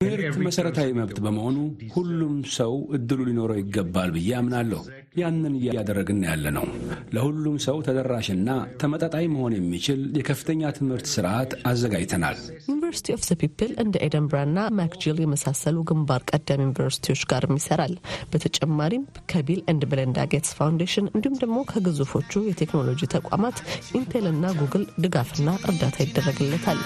ትምህርት 0.00 0.36
መሰረታዊ 0.46 0.88
መብት 0.96 1.18
በመሆኑ 1.24 1.58
ሁሉም 1.92 2.32
ሰው 2.56 2.72
እድሉ 2.96 3.20
ሊኖረው 3.28 3.58
ይገባል 3.60 4.10
ብዬ 4.16 4.30
አምናለሁ። 4.38 4.80
ያንን 5.20 5.54
እያደረግን 5.60 6.18
ያለ 6.26 6.50
ነው። 6.56 6.66
ለሁሉም 7.14 7.56
ሰው 7.64 7.76
ተደራሽና 7.86 8.48
ተመጣጣኝ 8.82 9.26
መሆን 9.34 9.54
የሚችል 9.56 10.00
የከፍተኛ 10.18 10.72
ትምህርት 10.78 11.06
ስርዓት 11.12 11.52
አዘጋጅተናል። 11.70 12.36
ዩኒቨርሲቲ 12.66 13.14
ኦፍ 13.16 13.22
ዘ 13.28 13.36
ፒፕል 13.42 13.72
እንደ 13.84 13.96
ኤደንብራና 14.06 14.58
ማክጂል 14.80 15.22
የመሳሰሉ 15.24 15.84
ግንባር 15.90 16.24
ቀደም 16.30 16.62
ዩኒቨርሲቲዎች 16.64 17.22
ጋርም 17.32 17.56
ይሰራል። 17.60 17.94
በተጨማሪም 18.32 19.04
ከቢል 19.32 19.62
ኤንድ 19.72 19.86
ሜሊንዳ 19.92 20.28
ጌትስ 20.34 20.54
ፋውንዴሽን 20.60 21.10
እንዲሁም 21.14 21.40
ደግሞ 21.42 21.58
ከግዙፎቹ 21.72 22.44
የቴክኖሎጂ 22.46 23.00
ተቋማት 23.16 23.58
ኢንቴልና 23.96 24.52
ጉግል 24.60 24.86
ድጋፍና 25.04 25.48
እርዳታ 25.66 25.96
ይደረግለታል። 26.04 26.80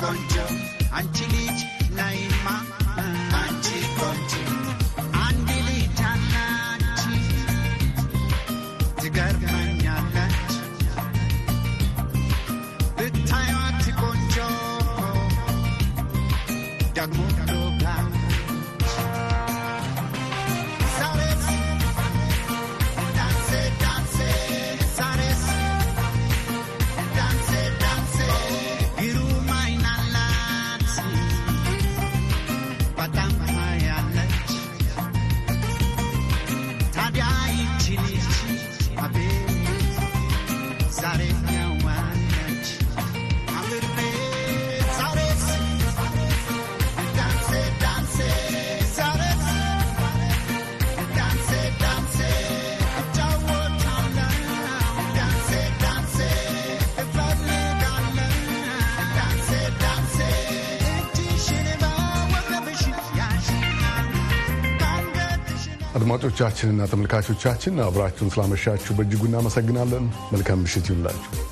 ቆንጆ 0.00 0.34
አንቺ 0.98 1.16
አድማጮቻችንና 66.27 66.85
ተመልካቾቻችን 66.91 67.75
አብራችሁን 67.85 68.31
ስላመሻችሁ 68.33 68.95
በእጅጉ 68.97 69.21
እናመሰግናለን። 69.27 70.05
መልካም 70.33 70.59
ምሽት 70.63 70.87
ይሁንላችሁ። 70.89 71.46